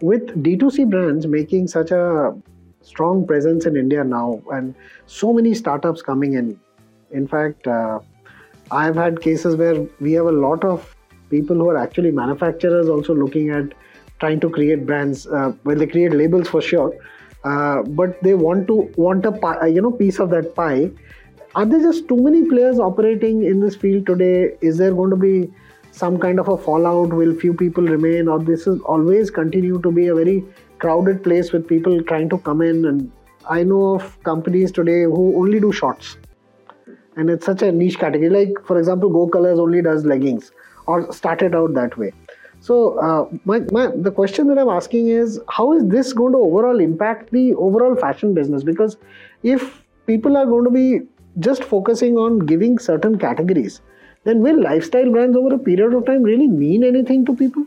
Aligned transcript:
with 0.00 0.42
D2C 0.42 0.88
brands 0.88 1.26
making 1.26 1.66
such 1.66 1.90
a 1.90 2.32
strong 2.90 3.26
presence 3.26 3.66
in 3.66 3.76
India 3.76 4.04
now 4.04 4.42
and 4.52 4.74
so 5.06 5.32
many 5.32 5.54
startups 5.54 6.02
coming 6.02 6.34
in, 6.34 6.58
in 7.10 7.26
fact, 7.26 7.66
uh, 7.66 7.98
I've 8.70 8.96
had 8.96 9.20
cases 9.20 9.56
where 9.56 9.86
we 10.00 10.12
have 10.12 10.26
a 10.26 10.32
lot 10.32 10.64
of 10.64 10.94
people 11.30 11.56
who 11.56 11.68
are 11.70 11.76
actually 11.76 12.10
manufacturers 12.10 12.88
also 12.88 13.14
looking 13.14 13.50
at 13.50 13.74
trying 14.20 14.40
to 14.40 14.50
create 14.50 14.86
brands. 14.86 15.26
Uh, 15.26 15.52
well, 15.64 15.76
they 15.76 15.86
create 15.86 16.12
labels 16.12 16.48
for 16.48 16.62
sure, 16.62 16.94
uh, 17.44 17.82
but 17.82 18.22
they 18.22 18.34
want 18.34 18.66
to 18.68 18.92
want 18.96 19.26
a 19.26 19.32
pie, 19.32 19.66
you 19.66 19.82
know 19.82 19.92
piece 19.92 20.18
of 20.18 20.30
that 20.30 20.54
pie. 20.54 20.90
Are 21.54 21.64
there 21.64 21.80
just 21.80 22.08
too 22.08 22.16
many 22.22 22.48
players 22.48 22.78
operating 22.78 23.44
in 23.44 23.60
this 23.60 23.76
field 23.76 24.06
today? 24.06 24.56
Is 24.60 24.78
there 24.78 24.92
going 24.92 25.10
to 25.10 25.16
be 25.16 25.50
some 25.90 26.18
kind 26.18 26.38
of 26.40 26.48
a 26.48 26.58
fallout? 26.58 27.14
Will 27.20 27.34
few 27.34 27.54
people 27.54 27.84
remain, 27.84 28.28
or 28.28 28.38
this 28.38 28.66
is 28.66 28.80
always 28.80 29.30
continue 29.30 29.80
to 29.82 29.90
be 29.90 30.08
a 30.08 30.14
very 30.14 30.44
crowded 30.78 31.22
place 31.22 31.52
with 31.52 31.66
people 31.66 32.02
trying 32.02 32.28
to 32.30 32.38
come 32.38 32.62
in? 32.62 32.84
And 32.86 33.12
I 33.48 33.62
know 33.62 33.94
of 33.94 34.22
companies 34.22 34.72
today 34.72 35.02
who 35.02 35.36
only 35.36 35.60
do 35.60 35.72
shorts, 35.72 36.16
and 37.16 37.30
it's 37.30 37.46
such 37.46 37.62
a 37.62 37.72
niche 37.72 37.98
category. 37.98 38.30
Like 38.30 38.64
for 38.64 38.78
example, 38.78 39.10
Go 39.10 39.26
Colors 39.28 39.58
only 39.58 39.82
does 39.82 40.04
leggings, 40.04 40.52
or 40.86 41.12
started 41.12 41.54
out 41.54 41.74
that 41.74 41.96
way. 41.96 42.12
So 42.60 42.98
uh, 42.98 43.28
my, 43.44 43.60
my, 43.70 43.88
the 43.94 44.10
question 44.10 44.48
that 44.48 44.58
I'm 44.58 44.68
asking 44.68 45.08
is 45.08 45.40
how 45.48 45.72
is 45.72 45.86
this 45.86 46.12
going 46.12 46.32
to 46.32 46.38
overall 46.38 46.80
impact 46.80 47.30
the 47.30 47.54
overall 47.54 47.94
fashion 47.94 48.34
business? 48.34 48.64
Because 48.64 48.96
if 49.42 49.84
people 50.06 50.36
are 50.36 50.46
going 50.46 50.64
to 50.64 50.70
be 50.70 51.00
just 51.38 51.62
focusing 51.62 52.16
on 52.16 52.40
giving 52.40 52.78
certain 52.78 53.18
categories, 53.18 53.82
then 54.24 54.40
will 54.40 54.60
lifestyle 54.60 55.10
brands 55.10 55.36
over 55.36 55.54
a 55.54 55.58
period 55.58 55.94
of 55.94 56.06
time 56.06 56.22
really 56.22 56.48
mean 56.48 56.82
anything 56.82 57.24
to 57.26 57.36
people? 57.36 57.64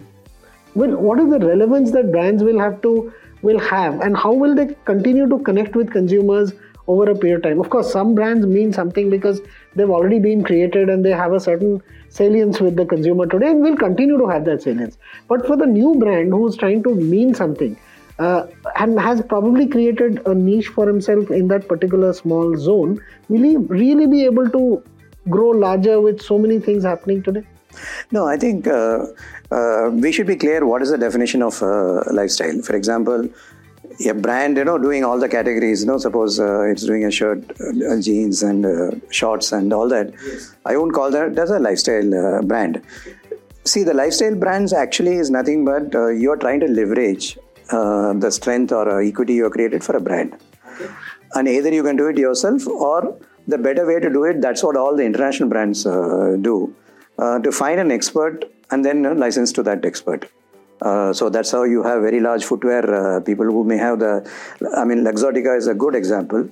Well, 0.75 0.95
what 0.97 1.19
is 1.19 1.29
the 1.29 1.39
relevance 1.39 1.91
that 1.91 2.11
brands 2.11 2.43
will 2.43 2.59
have 2.59 2.81
to 2.83 3.11
will 3.41 3.59
have, 3.59 4.01
and 4.01 4.15
how 4.15 4.33
will 4.33 4.53
they 4.53 4.75
continue 4.85 5.27
to 5.27 5.39
connect 5.39 5.75
with 5.75 5.91
consumers 5.91 6.51
over 6.87 7.09
a 7.09 7.15
period 7.15 7.37
of 7.37 7.43
time? 7.43 7.59
Of 7.59 7.69
course, 7.69 7.91
some 7.91 8.13
brands 8.13 8.45
mean 8.45 8.73
something 8.73 9.09
because 9.09 9.41
they've 9.75 9.89
already 9.89 10.19
been 10.19 10.43
created 10.43 10.89
and 10.89 11.03
they 11.03 11.11
have 11.11 11.33
a 11.33 11.39
certain 11.39 11.81
salience 12.09 12.59
with 12.59 12.75
the 12.75 12.85
consumer 12.85 13.25
today, 13.25 13.51
and 13.51 13.61
will 13.61 13.77
continue 13.77 14.17
to 14.17 14.27
have 14.27 14.45
that 14.45 14.61
salience. 14.61 14.97
But 15.27 15.45
for 15.47 15.57
the 15.57 15.65
new 15.65 15.95
brand 15.95 16.33
who's 16.33 16.55
trying 16.55 16.83
to 16.83 16.95
mean 16.95 17.33
something, 17.33 17.77
uh, 18.19 18.47
and 18.75 18.99
has 18.99 19.21
probably 19.21 19.67
created 19.67 20.21
a 20.27 20.35
niche 20.35 20.67
for 20.67 20.87
himself 20.87 21.31
in 21.31 21.47
that 21.47 21.67
particular 21.67 22.13
small 22.13 22.57
zone, 22.57 22.99
will 23.29 23.41
he 23.41 23.57
really 23.57 24.05
be 24.05 24.25
able 24.25 24.49
to 24.49 24.83
grow 25.29 25.49
larger 25.49 26.01
with 26.01 26.21
so 26.21 26.37
many 26.37 26.59
things 26.59 26.83
happening 26.83 27.23
today? 27.23 27.43
No, 28.11 28.27
I 28.27 28.37
think 28.37 28.67
uh, 28.67 29.05
uh, 29.51 29.89
we 29.91 30.11
should 30.11 30.27
be 30.27 30.35
clear 30.35 30.65
what 30.65 30.81
is 30.81 30.89
the 30.89 30.97
definition 30.97 31.41
of 31.41 31.61
uh, 31.61 32.03
lifestyle. 32.11 32.61
For 32.61 32.75
example, 32.75 33.29
a 34.07 34.13
brand, 34.13 34.57
you 34.57 34.65
know, 34.65 34.77
doing 34.77 35.03
all 35.03 35.19
the 35.19 35.29
categories, 35.29 35.81
you 35.81 35.87
know, 35.87 35.97
suppose 35.97 36.39
uh, 36.39 36.61
it's 36.61 36.85
doing 36.85 37.05
a 37.05 37.11
shirt, 37.11 37.43
uh, 37.61 37.99
jeans, 37.99 38.43
and 38.43 38.65
uh, 38.65 38.91
shorts, 39.11 39.51
and 39.51 39.73
all 39.73 39.87
that. 39.89 40.11
Yes. 40.25 40.55
I 40.65 40.77
won't 40.77 40.93
call 40.93 41.11
that 41.11 41.37
as 41.37 41.51
a 41.51 41.59
lifestyle 41.59 42.41
brand. 42.43 42.81
See, 43.65 43.83
the 43.83 43.93
lifestyle 43.93 44.35
brands 44.35 44.73
actually 44.73 45.15
is 45.15 45.29
nothing 45.29 45.65
but 45.65 45.91
you're 45.93 46.37
trying 46.37 46.61
to 46.61 46.67
leverage 46.67 47.37
the 47.69 48.29
strength 48.31 48.71
or 48.71 49.01
equity 49.01 49.33
you 49.33 49.43
have 49.43 49.51
created 49.51 49.83
for 49.83 49.95
a 49.97 50.01
brand. 50.01 50.37
Okay. 50.73 50.91
And 51.35 51.47
either 51.47 51.71
you 51.71 51.83
can 51.83 51.95
do 51.95 52.07
it 52.07 52.17
yourself 52.17 52.65
or 52.67 53.15
the 53.47 53.57
better 53.57 53.85
way 53.85 53.99
to 53.99 54.09
do 54.09 54.23
it, 54.23 54.41
that's 54.41 54.63
what 54.63 54.75
all 54.75 54.95
the 54.95 55.03
international 55.03 55.49
brands 55.49 55.85
uh, 55.85 56.37
do, 56.39 56.73
uh, 57.19 57.39
to 57.39 57.51
find 57.51 57.79
an 57.79 57.91
expert 57.91 58.45
and 58.71 58.85
then 58.85 59.05
uh, 59.05 59.13
license 59.13 59.51
to 59.53 59.63
that 59.63 59.85
expert. 59.85 60.29
Uh, 60.81 61.11
so 61.11 61.29
that's 61.29 61.51
how 61.51 61.63
you 61.63 61.83
have 61.83 62.01
very 62.01 62.19
large 62.21 62.43
footwear 62.45 62.83
uh, 62.95 63.19
people 63.19 63.45
who 63.45 63.63
may 63.63 63.77
have 63.77 63.99
the. 63.99 64.13
I 64.77 64.85
mean, 64.85 64.99
Luxottica 65.03 65.57
is 65.57 65.67
a 65.67 65.73
good 65.73 65.95
example. 65.95 66.49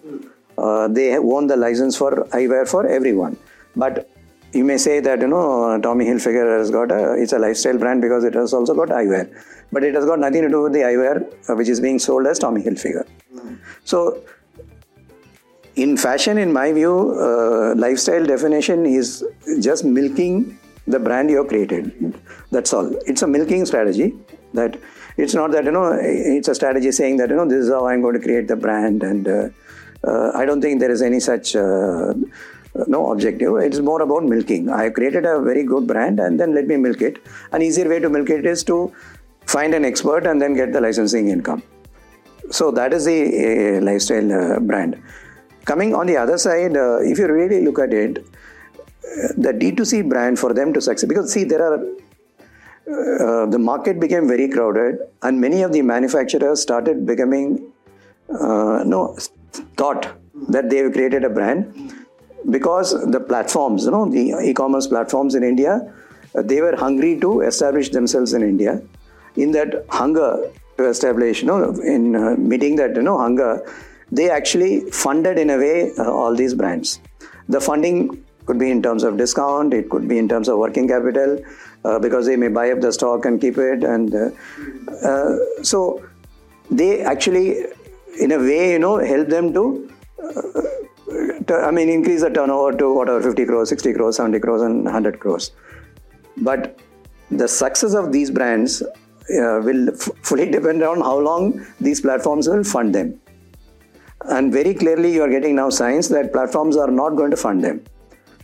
Uh, 0.58 0.88
they 0.90 1.18
own 1.18 1.48
the 1.48 1.56
license 1.56 1.96
for 1.96 2.12
eyewear 2.40 2.68
for 2.68 2.86
everyone, 2.86 3.38
but 3.76 4.10
you 4.54 4.66
may 4.66 4.78
say 4.78 5.00
that 5.00 5.22
you 5.22 5.28
know 5.28 5.80
Tommy 5.82 6.06
Hilfiger 6.06 6.58
has 6.58 6.72
got 6.72 6.92
a 6.92 7.14
it's 7.14 7.32
a 7.32 7.40
lifestyle 7.40 7.78
brand 7.78 8.02
because 8.02 8.24
it 8.24 8.34
has 8.34 8.54
also 8.54 8.74
got 8.74 8.90
eyewear, 8.90 9.26
but 9.72 9.84
it 9.84 9.96
has 9.96 10.06
got 10.06 10.20
nothing 10.20 10.42
to 10.42 10.50
do 10.50 10.64
with 10.64 10.74
the 10.74 10.80
eyewear 10.80 11.58
which 11.58 11.70
is 11.70 11.80
being 11.80 12.00
sold 12.00 12.28
as 12.28 12.40
Tommy 12.40 12.62
Hilfiger. 12.62 13.08
So 13.86 14.22
in 15.78 15.96
fashion, 15.96 16.38
in 16.38 16.52
my 16.52 16.74
view, 16.74 16.94
uh, 17.26 17.76
lifestyle 17.76 18.26
definition 18.26 18.86
is 18.86 19.24
just 19.62 19.86
milking 19.86 20.60
the 20.88 21.00
brand 21.00 21.30
you 21.30 21.38
have 21.38 21.48
created. 21.48 22.20
That's 22.52 22.74
all. 22.74 22.88
It's 23.06 23.22
a 23.22 23.28
milking 23.28 23.66
strategy. 23.66 24.14
That 24.54 24.80
it's 25.18 25.36
not 25.36 25.52
that 25.52 25.66
you 25.66 25.72
know 25.72 25.86
it's 26.02 26.48
a 26.48 26.56
strategy 26.56 26.92
saying 26.92 27.18
that 27.18 27.30
you 27.30 27.36
know 27.36 27.48
this 27.48 27.66
is 27.66 27.70
how 27.70 27.86
I'm 27.88 28.02
going 28.02 28.16
to 28.20 28.24
create 28.28 28.48
the 28.48 28.56
brand, 28.56 29.04
and 29.04 29.28
uh, 29.28 29.50
uh, 30.04 30.32
I 30.34 30.46
don't 30.46 30.62
think 30.62 30.80
there 30.80 30.92
is 30.92 31.02
any 31.02 31.20
such 31.20 31.56
uh, 31.56 32.14
no 32.88 33.12
objective. 33.12 33.58
It's 33.58 33.80
more 33.80 34.02
about 34.02 34.24
milking. 34.24 34.70
I 34.70 34.90
created 34.90 35.26
a 35.26 35.40
very 35.42 35.64
good 35.64 35.86
brand, 35.86 36.20
and 36.20 36.40
then 36.40 36.56
let 36.56 36.66
me 36.66 36.78
milk 36.78 37.02
it. 37.02 37.20
An 37.52 37.62
easier 37.62 37.88
way 37.88 38.00
to 38.00 38.10
milk 38.10 38.32
it 38.32 38.46
is 38.46 38.64
to 38.66 38.92
find 39.46 39.76
an 39.76 39.86
expert 39.86 40.26
and 40.26 40.42
then 40.42 40.54
get 40.54 40.74
the 40.74 40.82
licensing 40.82 41.30
income. 41.30 41.62
So 42.50 42.72
that 42.72 42.94
is 42.94 43.06
the 43.06 43.20
uh, 43.78 43.82
lifestyle 43.82 44.32
uh, 44.32 44.60
brand. 44.60 45.02
Coming 45.68 45.94
on 45.94 46.08
the 46.08 46.18
other 46.24 46.38
side, 46.38 46.76
uh, 46.78 47.00
if 47.12 47.20
you 47.20 47.28
really 47.28 47.64
look 47.64 47.80
at 47.80 47.94
it, 47.94 48.20
uh, 48.20 49.34
the 49.46 49.54
D2C 49.62 50.08
brand 50.10 50.40
for 50.40 50.54
them 50.54 50.74
to 50.74 50.82
succeed, 50.82 51.10
because 51.10 51.32
see, 51.32 51.44
there 51.44 51.64
are 51.70 51.80
uh, 52.90 53.46
the 53.48 53.60
market 53.60 54.00
became 54.00 54.28
very 54.28 54.48
crowded, 54.48 55.00
and 55.24 55.42
many 55.42 55.62
of 55.62 55.74
the 55.74 55.82
manufacturers 55.82 56.62
started 56.62 57.06
becoming 57.06 57.70
uh, 58.30 58.84
no 58.86 59.18
thought 59.76 60.08
that 60.48 60.70
they 60.70 60.78
have 60.78 60.94
created 60.94 61.26
a 61.26 61.30
brand 61.30 61.94
because 62.50 62.92
the 63.12 63.20
platforms, 63.20 63.86
you 63.86 63.92
know, 63.92 64.10
the 64.10 64.40
e-commerce 64.50 64.88
platforms 64.88 65.36
in 65.36 65.44
India, 65.44 65.94
uh, 66.36 66.42
they 66.42 66.62
were 66.62 66.76
hungry 66.76 67.20
to 67.20 67.42
establish 67.42 67.90
themselves 67.90 68.34
in 68.34 68.42
India. 68.42 68.82
In 69.36 69.52
that 69.52 69.86
hunger 69.90 70.50
to 70.78 70.88
establish, 70.88 71.42
you 71.42 71.48
know, 71.48 71.72
in 71.82 72.16
uh, 72.16 72.36
meeting 72.38 72.78
that 72.78 72.96
you 72.96 73.02
know 73.02 73.18
hunger, 73.18 73.52
they 74.12 74.30
actually 74.30 74.90
funded 74.92 75.38
in 75.38 75.50
a 75.50 75.58
way 75.58 75.92
uh, 75.98 76.12
all 76.12 76.36
these 76.36 76.54
brands. 76.54 77.00
The 77.50 77.62
funding 77.62 78.24
could 78.46 78.58
be 78.58 78.72
in 78.72 78.82
terms 78.82 79.04
of 79.04 79.18
discount, 79.18 79.74
it 79.74 79.90
could 79.90 80.08
be 80.08 80.18
in 80.18 80.28
terms 80.30 80.48
of 80.48 80.58
working 80.58 80.88
capital, 80.88 81.40
uh, 81.84 82.00
because 82.00 82.26
they 82.26 82.36
may 82.36 82.48
buy 82.48 82.72
up 82.72 82.82
the 82.82 82.92
stock 82.92 83.26
and 83.26 83.40
keep 83.40 83.58
it. 83.58 83.84
And 83.84 84.14
uh, 84.16 84.30
uh 85.04 85.38
so 85.62 86.04
they 86.72 87.02
actually, 87.02 87.66
in 88.20 88.32
a 88.32 88.38
way, 88.38 88.72
you 88.72 88.80
know, 88.80 88.98
help 88.98 89.28
them 89.28 89.54
to, 89.54 89.92
uh, 90.24 90.62
I 91.68 91.72
mean, 91.72 91.90
increase 91.90 92.22
the 92.22 92.30
turnover 92.30 92.78
to 92.78 92.94
whatever 92.94 93.22
50 93.22 93.46
crores, 93.46 93.70
60 93.70 93.94
crores, 93.94 94.16
70 94.18 94.40
crores, 94.40 94.62
and 94.62 94.84
100 94.84 95.20
crores. 95.20 95.52
But 96.38 96.80
the 97.32 97.48
success 97.48 97.94
of 97.94 98.12
these 98.12 98.32
brands 98.32 98.82
uh, 98.82 99.60
will 99.64 99.90
f- 99.90 100.10
fully 100.22 100.50
depend 100.58 100.84
on 100.84 101.02
how 101.02 101.20
long 101.20 101.66
these 101.80 102.02
platforms 102.02 102.48
will 102.48 102.64
fund 102.64 102.96
them. 102.96 103.20
And 104.28 104.52
very 104.52 104.74
clearly, 104.74 105.14
you 105.14 105.24
are 105.24 105.30
getting 105.30 105.56
now 105.56 105.70
signs 105.70 106.10
that 106.10 106.34
platforms 106.34 106.76
are 106.78 106.92
not 106.92 107.12
going 107.12 107.32
to 107.32 107.38
fund 107.38 107.64
them. 107.64 107.84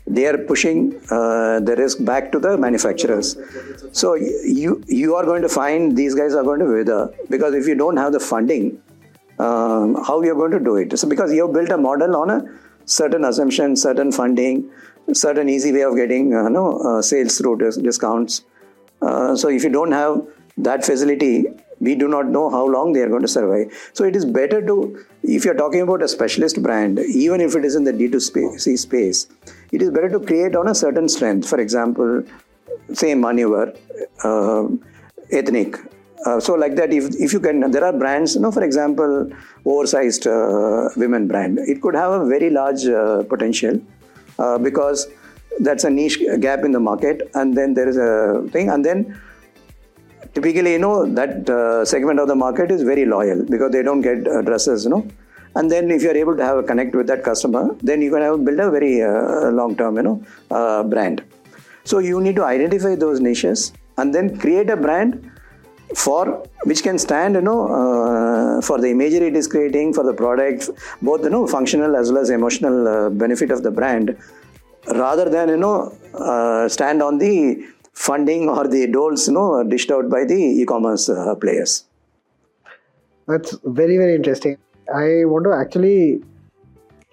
They 0.06 0.26
are 0.28 0.38
pushing 0.38 1.00
uh, 1.10 1.60
the 1.62 1.76
risk 1.78 2.04
back 2.04 2.32
to 2.34 2.40
the 2.40 2.58
manufacturers. 2.58 3.38
So 3.92 4.16
you 4.16 4.82
you 4.88 5.16
are 5.16 5.24
going 5.24 5.42
to 5.42 5.50
find 5.50 5.96
these 5.96 6.14
guys 6.14 6.36
are 6.36 6.44
going 6.44 6.60
to 6.60 6.66
wither 6.66 7.14
because 7.30 7.54
if 7.54 7.68
you 7.68 7.76
don't 7.76 7.98
have 7.98 8.12
the 8.12 8.20
funding, 8.20 8.82
um, 9.40 9.96
how 10.08 10.22
you 10.22 10.32
are 10.34 10.36
going 10.36 10.52
to 10.52 10.60
do 10.60 10.76
it? 10.76 10.98
So 11.00 11.08
because 11.08 11.34
you 11.34 11.46
have 11.46 11.54
built 11.54 11.70
a 11.70 11.78
model 11.78 12.18
on 12.18 12.30
a 12.30 12.44
certain 12.86 13.24
assumption, 13.24 13.78
certain 13.78 14.12
funding, 14.12 14.70
certain 15.14 15.48
easy 15.48 15.72
way 15.72 15.84
of 15.84 15.96
getting 15.96 16.34
uh, 16.34 16.50
no 16.50 16.78
uh, 16.80 17.02
sales 17.02 17.38
through 17.38 17.58
dis- 17.60 17.78
discounts. 17.78 18.44
Uh, 19.02 19.36
so 19.36 19.48
if 19.50 19.64
you 19.64 19.70
don't 19.70 19.92
have 19.92 20.22
that 20.58 20.86
facility, 20.86 21.46
we 21.88 21.96
do 21.96 22.08
not 22.08 22.28
know 22.36 22.50
how 22.50 22.66
long 22.76 22.94
they 22.94 23.02
are 23.06 23.10
going 23.10 23.28
to 23.28 23.34
survive. 23.38 23.68
So 23.94 24.04
it 24.06 24.16
is 24.16 24.26
better 24.26 24.60
to, 24.66 24.76
if 25.24 25.46
you're 25.46 25.60
talking 25.64 25.82
about 25.82 26.02
a 26.02 26.08
specialist 26.08 26.62
brand, 26.64 27.00
even 27.00 27.42
if 27.42 27.56
it 27.56 27.66
is 27.66 27.76
in 27.76 27.84
the 27.84 27.94
D2C 27.94 28.78
space, 28.78 29.28
it 29.72 29.82
is 29.82 29.90
better 29.90 30.10
to 30.10 30.20
create 30.20 30.56
on 30.56 30.68
a 30.68 30.76
certain 30.76 31.10
strength. 31.10 31.48
For 31.48 31.60
example, 31.60 32.24
say 32.94 33.14
Manyavar 33.14 33.78
uh, 34.24 34.68
ethnic. 35.32 35.78
uh, 36.26 36.40
so 36.40 36.54
like 36.54 36.76
that 36.76 36.94
if, 36.94 37.06
if 37.26 37.34
you 37.34 37.40
can 37.40 37.72
there 37.72 37.86
are 37.88 37.96
brands 38.02 38.36
you 38.36 38.42
know 38.44 38.52
for 38.58 38.64
example 38.64 39.12
oversized 39.66 40.26
uh, 40.28 40.90
women 40.96 41.28
brand 41.32 41.60
it 41.74 41.82
could 41.82 41.96
have 41.96 42.12
a 42.20 42.26
very 42.34 42.50
large 42.50 42.86
uh, 42.86 43.24
potential 43.34 43.80
uh, 44.40 44.58
because 44.58 45.08
that's 45.60 45.84
a 45.84 45.90
niche 45.90 46.20
gap 46.40 46.64
in 46.64 46.72
the 46.72 46.80
market 46.80 47.30
and 47.36 47.58
then 47.60 47.74
there 47.74 47.90
is 47.94 47.98
a 47.98 48.12
thing 48.54 48.70
and 48.70 48.86
then 48.90 49.20
typically 50.34 50.74
you 50.74 50.80
know 50.80 51.06
that 51.06 51.50
uh, 51.50 51.84
segment 51.86 52.20
of 52.20 52.28
the 52.28 52.36
market 52.36 52.72
is 52.72 52.84
very 52.84 53.06
loyal 53.06 53.44
because 53.44 53.72
they 53.72 53.84
don't 53.84 54.02
get 54.02 54.28
uh, 54.28 54.42
dresses 54.42 54.86
you 54.86 54.90
know. 54.90 55.08
And 55.56 55.72
then 55.72 55.92
if 55.92 56.02
you're 56.02 56.18
able 56.18 56.36
to 56.36 56.44
have 56.44 56.58
a 56.58 56.64
connect 56.64 56.96
with 56.96 57.08
that 57.08 57.24
customer 57.24 57.76
then 57.82 58.02
you 58.02 58.12
can 58.12 58.22
have 58.22 58.44
build 58.44 58.60
a 58.60 58.72
very 58.72 59.02
long 59.60 59.76
term 59.76 59.98
you 59.98 60.04
know 60.04 60.84
brand. 60.90 61.24
So 61.84 62.00
you 62.00 62.22
need 62.22 62.36
to 62.38 62.46
identify 62.46 62.96
those 62.96 63.20
niches 63.20 63.74
and 63.98 64.16
then 64.16 64.38
create 64.40 64.70
a 64.70 64.78
brand 64.78 65.30
for 65.96 66.44
which 66.64 66.82
can 66.84 66.98
stand 66.98 67.36
you 67.36 67.42
know 67.42 67.68
uh, 67.68 68.62
for 68.62 68.80
the 68.80 68.90
imagery 68.90 69.28
it 69.28 69.36
is 69.36 69.48
creating 69.48 69.94
for 69.94 70.04
the 70.04 70.14
product 70.14 70.70
both 71.02 71.24
you 71.24 71.30
know 71.30 71.46
functional 71.46 71.96
as 71.96 72.12
well 72.12 72.22
as 72.22 72.30
emotional 72.30 72.88
uh, 72.88 73.10
benefit 73.10 73.52
of 73.52 73.64
the 73.64 73.72
brand 73.72 74.18
rather 74.88 75.30
than 75.30 75.50
you 75.50 75.58
know 75.58 75.96
uh, 76.14 76.68
stand 76.68 77.02
on 77.02 77.18
the 77.18 77.64
funding 77.94 78.50
or 78.50 78.68
the 78.68 78.88
doles 78.88 79.28
you 79.28 79.34
know 79.34 79.64
dished 79.64 79.92
out 79.92 80.10
by 80.10 80.26
the 80.26 80.36
e-commerce 80.36 81.10
uh, 81.10 81.36
players. 81.36 81.86
That's 83.28 83.58
very 83.64 83.98
very 83.98 84.16
interesting. 84.16 84.58
I 84.94 85.26
want 85.26 85.46
to 85.46 85.54
actually 85.54 86.24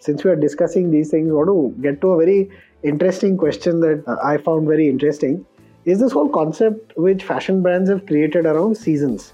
since 0.00 0.24
we 0.24 0.30
are 0.30 0.36
discussing 0.36 0.90
these 0.90 1.10
things 1.10 1.30
want 1.30 1.48
to 1.48 1.82
get 1.82 2.00
to 2.00 2.10
a 2.12 2.16
very 2.16 2.50
interesting 2.82 3.36
question 3.36 3.80
that 3.80 4.02
i 4.24 4.36
found 4.38 4.66
very 4.66 4.88
interesting. 4.88 5.44
Is 5.84 6.00
this 6.00 6.12
whole 6.12 6.28
concept 6.28 6.92
which 6.96 7.22
fashion 7.24 7.62
brands 7.62 7.90
have 7.90 8.06
created 8.06 8.46
around 8.46 8.76
seasons? 8.76 9.32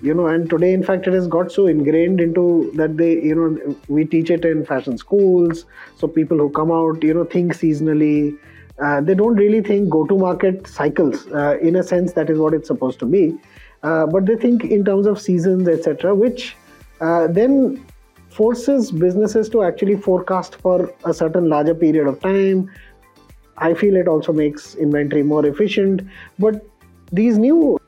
You 0.00 0.14
know 0.14 0.26
and 0.28 0.48
today 0.48 0.72
in 0.72 0.82
fact 0.82 1.06
it 1.06 1.14
has 1.14 1.26
got 1.26 1.50
so 1.50 1.66
ingrained 1.66 2.20
into 2.20 2.70
that 2.76 2.96
they 2.96 3.14
you 3.14 3.34
know 3.34 3.76
we 3.88 4.04
teach 4.04 4.30
it 4.30 4.44
in 4.44 4.64
fashion 4.64 4.98
schools. 4.98 5.64
So 5.96 6.06
people 6.06 6.38
who 6.38 6.50
come 6.50 6.70
out 6.70 7.02
you 7.02 7.14
know 7.14 7.24
think 7.24 7.54
seasonally 7.54 8.38
uh, 8.80 9.00
they 9.00 9.14
don't 9.14 9.36
really 9.36 9.60
think 9.60 9.88
go 9.88 10.06
to 10.06 10.16
market 10.16 10.66
cycles 10.66 11.26
uh, 11.28 11.58
in 11.60 11.76
a 11.76 11.82
sense 11.82 12.12
that 12.12 12.30
is 12.30 12.38
what 12.38 12.54
it's 12.54 12.68
supposed 12.68 12.98
to 12.98 13.06
be 13.06 13.34
uh, 13.82 14.06
but 14.06 14.26
they 14.26 14.36
think 14.36 14.64
in 14.64 14.84
terms 14.84 15.06
of 15.06 15.20
seasons 15.20 15.68
etc 15.68 16.14
which 16.14 16.56
uh, 17.00 17.26
then 17.26 17.84
forces 18.30 18.90
businesses 18.92 19.48
to 19.48 19.62
actually 19.62 19.96
forecast 19.96 20.56
for 20.56 20.92
a 21.04 21.14
certain 21.14 21.48
larger 21.48 21.74
period 21.74 22.06
of 22.06 22.20
time 22.20 22.70
I 23.60 23.74
feel 23.74 23.96
it 23.96 24.08
also 24.08 24.32
makes 24.32 24.74
inventory 24.76 25.22
more 25.22 25.44
efficient. 25.44 26.02
But 26.38 26.64
these 27.12 27.38
new 27.38 27.78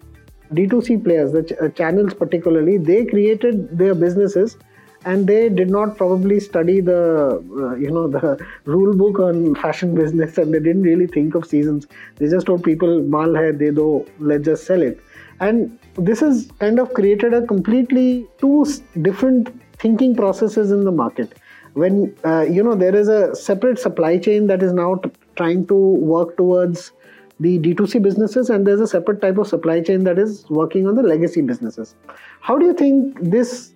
D2C 0.53 1.05
players, 1.05 1.33
the 1.33 1.43
ch- 1.43 1.77
channels 1.77 2.15
particularly, 2.15 2.77
they 2.77 3.05
created 3.05 3.79
their 3.79 3.95
businesses 3.95 4.57
and 5.05 5.27
they 5.27 5.49
did 5.49 5.71
not 5.71 5.97
probably 5.97 6.39
study 6.41 6.81
the 6.81 7.43
uh, 7.59 7.75
you 7.77 7.91
know 7.91 8.09
the 8.17 8.47
rule 8.65 8.95
book 8.97 9.19
on 9.19 9.55
fashion 9.55 9.95
business 9.95 10.39
and 10.39 10.53
they 10.53 10.59
didn't 10.59 10.83
really 10.83 11.07
think 11.07 11.35
of 11.35 11.47
seasons. 11.47 11.87
They 12.17 12.29
just 12.29 12.47
told 12.47 12.65
people 12.65 13.03
mal 13.03 13.35
hai 13.35 13.53
de 13.53 13.71
do 13.71 14.07
let's 14.19 14.45
just 14.45 14.65
sell 14.65 14.83
it. 14.83 15.01
And 15.41 15.79
this 15.95 16.21
has 16.21 16.51
kind 16.59 16.79
of 16.79 16.93
created 16.93 17.33
a 17.33 17.47
completely 17.47 18.27
two 18.39 18.67
different 19.03 19.49
thinking 19.79 20.15
processes 20.15 20.71
in 20.71 20.85
the 20.85 20.93
market. 20.93 21.35
When 21.73 22.15
uh, 22.25 22.43
you 22.43 22.63
know 22.63 22.75
there 22.75 22.95
is 22.95 23.09
a 23.09 23.35
separate 23.35 23.79
supply 23.79 24.19
chain 24.19 24.47
that 24.49 24.63
is 24.63 24.73
now 24.73 24.97
t- 24.97 25.11
trying 25.37 25.67
to 25.69 25.75
work 25.75 26.37
towards 26.37 26.93
the 27.39 27.59
D2C 27.59 28.03
businesses, 28.03 28.51
and 28.51 28.67
there's 28.67 28.81
a 28.81 28.87
separate 28.87 29.23
type 29.23 29.39
of 29.39 29.47
supply 29.49 29.81
chain 29.81 30.05
that 30.05 30.19
is 30.19 30.45
working 30.51 30.87
on 30.87 30.95
the 30.95 31.03
legacy 31.03 31.41
businesses. 31.41 31.95
How 32.41 32.59
do 32.59 32.67
you 32.67 32.75
think 32.75 33.19
this 33.23 33.73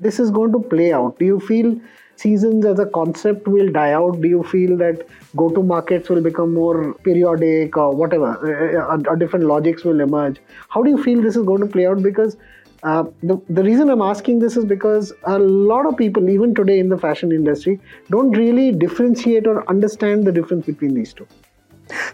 this 0.00 0.18
is 0.18 0.30
going 0.30 0.52
to 0.52 0.60
play 0.60 0.92
out? 0.92 1.18
Do 1.18 1.24
you 1.24 1.40
feel 1.40 1.80
seasons 2.16 2.66
as 2.66 2.78
a 2.78 2.86
concept 2.86 3.46
will 3.46 3.70
die 3.70 3.92
out? 3.92 4.20
Do 4.20 4.28
you 4.28 4.42
feel 4.42 4.76
that 4.78 5.06
go 5.36 5.48
to 5.50 5.62
markets 5.62 6.08
will 6.08 6.20
become 6.20 6.54
more 6.54 6.94
periodic 6.94 7.76
or 7.76 7.94
whatever, 7.94 8.34
or, 8.34 8.82
uh, 8.82 8.94
uh, 8.94 9.02
or 9.08 9.16
different 9.16 9.46
logics 9.46 9.84
will 9.84 10.00
emerge? 10.00 10.40
How 10.68 10.82
do 10.82 10.90
you 10.90 11.02
feel 11.02 11.22
this 11.22 11.36
is 11.36 11.44
going 11.44 11.60
to 11.60 11.66
play 11.66 11.86
out? 11.86 12.02
Because 12.02 12.36
uh, 12.82 13.04
the, 13.22 13.40
the 13.48 13.62
reason 13.62 13.90
I'm 13.90 14.02
asking 14.02 14.38
this 14.38 14.56
is 14.56 14.64
because 14.64 15.12
a 15.24 15.38
lot 15.38 15.86
of 15.86 15.96
people, 15.96 16.28
even 16.28 16.54
today 16.54 16.78
in 16.78 16.88
the 16.88 16.98
fashion 16.98 17.32
industry, 17.32 17.80
don't 18.10 18.32
really 18.32 18.72
differentiate 18.72 19.46
or 19.46 19.68
understand 19.68 20.26
the 20.26 20.32
difference 20.32 20.66
between 20.66 20.94
these 20.94 21.12
two. 21.12 21.26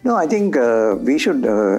No, 0.04 0.14
I 0.14 0.26
think 0.26 0.56
uh, 0.56 0.96
we 1.00 1.19
should 1.19 1.44
uh, 1.44 1.78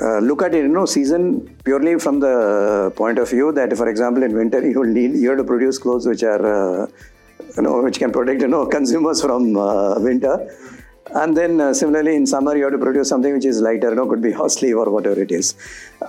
uh 0.00 0.18
look 0.18 0.42
at 0.42 0.54
it, 0.54 0.62
you 0.62 0.68
know, 0.68 0.86
season 0.86 1.56
purely 1.64 1.98
from 1.98 2.20
the 2.20 2.92
point 2.96 3.18
of 3.18 3.30
view 3.30 3.52
that, 3.52 3.76
for 3.76 3.88
example, 3.88 4.22
in 4.22 4.34
winter 4.34 4.60
you 4.74 4.84
need 4.84 5.14
you 5.14 5.28
have 5.30 5.38
to 5.38 5.44
produce 5.44 5.78
clothes 5.78 6.06
which 6.06 6.22
are, 6.22 6.82
uh, 6.84 6.86
you 7.56 7.62
know, 7.62 7.82
which 7.82 7.98
can 7.98 8.12
protect 8.12 8.40
you 8.40 8.48
know 8.48 8.66
consumers 8.78 9.22
from 9.22 9.52
winter. 10.02 10.36
And 11.14 11.36
then 11.36 11.60
uh, 11.60 11.72
similarly 11.72 12.16
in 12.16 12.26
summer 12.26 12.54
you 12.56 12.64
have 12.64 12.72
to 12.72 12.78
produce 12.78 13.08
something 13.08 13.32
which 13.32 13.46
is 13.46 13.60
lighter 13.60 13.90
you 13.90 13.94
know 13.94 14.06
could 14.06 14.20
be 14.20 14.30
horse 14.40 14.56
sleeve 14.56 14.76
or 14.76 14.90
whatever 14.90 15.20
it 15.20 15.32
is. 15.32 15.54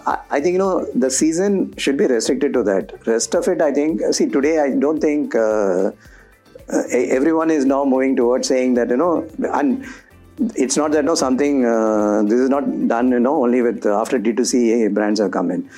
I, 0.06 0.20
I, 0.30 0.42
think 0.42 0.54
you 0.54 0.60
know 0.60 0.86
the 0.94 1.10
season 1.10 1.74
should 1.78 1.98
be 1.98 2.06
restricted 2.06 2.54
to 2.54 2.64
that. 2.64 3.08
Rest 3.08 3.34
of 3.34 3.48
it 3.48 3.62
i 3.62 3.72
think 3.72 4.02
see 4.14 4.28
today 4.28 4.60
i 4.60 4.70
don't 4.72 5.00
think 5.00 5.36
uh, 5.36 5.92
uh, 6.72 6.84
everyone 6.92 7.50
is 7.50 7.66
now 7.66 7.86
moving 7.86 8.16
towards 8.16 8.48
saying 8.48 8.74
that 8.74 8.90
you 8.90 8.98
know 8.98 9.28
and 9.54 9.86
it's 10.56 10.78
not 10.78 10.92
that 10.92 11.06
no 11.06 11.16
something 11.16 11.66
uh, 11.66 12.22
this 12.24 12.40
is 12.40 12.50
not 12.50 12.66
done 12.88 13.12
you 13.12 13.20
know 13.20 13.44
only 13.44 13.62
with 13.62 13.86
uh, 13.86 14.02
after 14.02 14.20
d2c 14.20 14.94
brands 14.94 15.20
have 15.20 15.32
come 15.32 15.52
in 15.52 15.70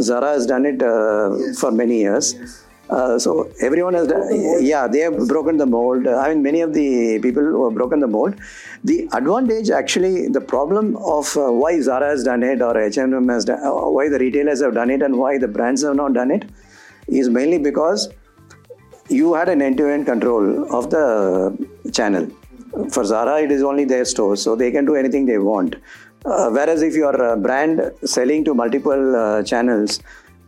zara 0.00 0.30
has 0.36 0.46
done 0.46 0.64
it 0.64 0.82
uh, 0.82 1.34
yes. 1.36 1.60
for 1.60 1.70
many 1.70 1.98
years 1.98 2.34
yes 2.34 2.62
uh, 2.88 3.18
so 3.18 3.50
everyone 3.60 3.94
has, 3.94 4.06
done, 4.06 4.28
yeah, 4.64 4.86
they 4.86 5.00
have 5.00 5.16
broken 5.26 5.56
the 5.56 5.66
mold. 5.66 6.06
I 6.06 6.28
mean, 6.28 6.42
many 6.42 6.60
of 6.60 6.72
the 6.72 7.18
people 7.20 7.42
who 7.42 7.64
have 7.64 7.74
broken 7.74 7.98
the 7.98 8.06
mold. 8.06 8.36
The 8.84 9.08
advantage, 9.12 9.70
actually, 9.70 10.28
the 10.28 10.40
problem 10.40 10.96
of 10.98 11.36
uh, 11.36 11.50
why 11.50 11.80
Zara 11.80 12.06
has 12.06 12.22
done 12.22 12.44
it 12.44 12.62
or 12.62 12.78
H&M 12.78 13.28
has 13.28 13.44
done, 13.44 13.58
uh, 13.60 13.72
why 13.72 14.08
the 14.08 14.18
retailers 14.20 14.62
have 14.62 14.74
done 14.74 14.90
it 14.90 15.02
and 15.02 15.18
why 15.18 15.36
the 15.36 15.48
brands 15.48 15.82
have 15.82 15.96
not 15.96 16.12
done 16.12 16.30
it, 16.30 16.44
is 17.08 17.28
mainly 17.28 17.58
because 17.58 18.08
you 19.08 19.34
had 19.34 19.48
an 19.48 19.62
end-to-end 19.62 20.06
control 20.06 20.72
of 20.72 20.90
the 20.90 21.90
channel. 21.92 22.30
For 22.90 23.04
Zara, 23.04 23.40
it 23.42 23.50
is 23.50 23.62
only 23.62 23.84
their 23.84 24.04
store, 24.04 24.36
so 24.36 24.54
they 24.54 24.70
can 24.70 24.84
do 24.84 24.94
anything 24.96 25.26
they 25.26 25.38
want. 25.38 25.76
Uh, 26.24 26.50
whereas 26.50 26.82
if 26.82 26.94
you 26.94 27.06
are 27.06 27.32
a 27.32 27.36
brand 27.36 27.92
selling 28.04 28.44
to 28.44 28.54
multiple 28.54 29.16
uh, 29.16 29.42
channels, 29.42 30.00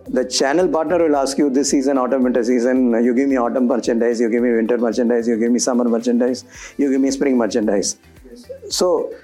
the 0.09 0.25
channel 0.25 0.69
partner 0.69 0.99
will 0.99 1.17
ask 1.17 1.39
you 1.39 1.51
this 1.51 1.71
season, 1.71 1.99
autumn, 1.99 2.23
winter 2.23 2.43
season, 2.43 2.93
you 3.05 3.15
give 3.15 3.29
me 3.29 3.37
autumn 3.37 3.67
merchandise, 3.67 4.21
you 4.21 4.29
give 4.31 4.43
me 4.43 4.53
winter 4.53 4.79
merchandise, 4.79 5.29
you 5.29 5.37
give 5.37 5.53
me 5.53 5.59
summer 5.59 5.85
merchandise, 5.85 6.45
you 6.79 6.91
give 6.91 7.01
me 7.01 7.11
spring 7.11 7.37
merchandise. 7.37 7.99
Yes. 8.31 8.51
So 8.71 9.15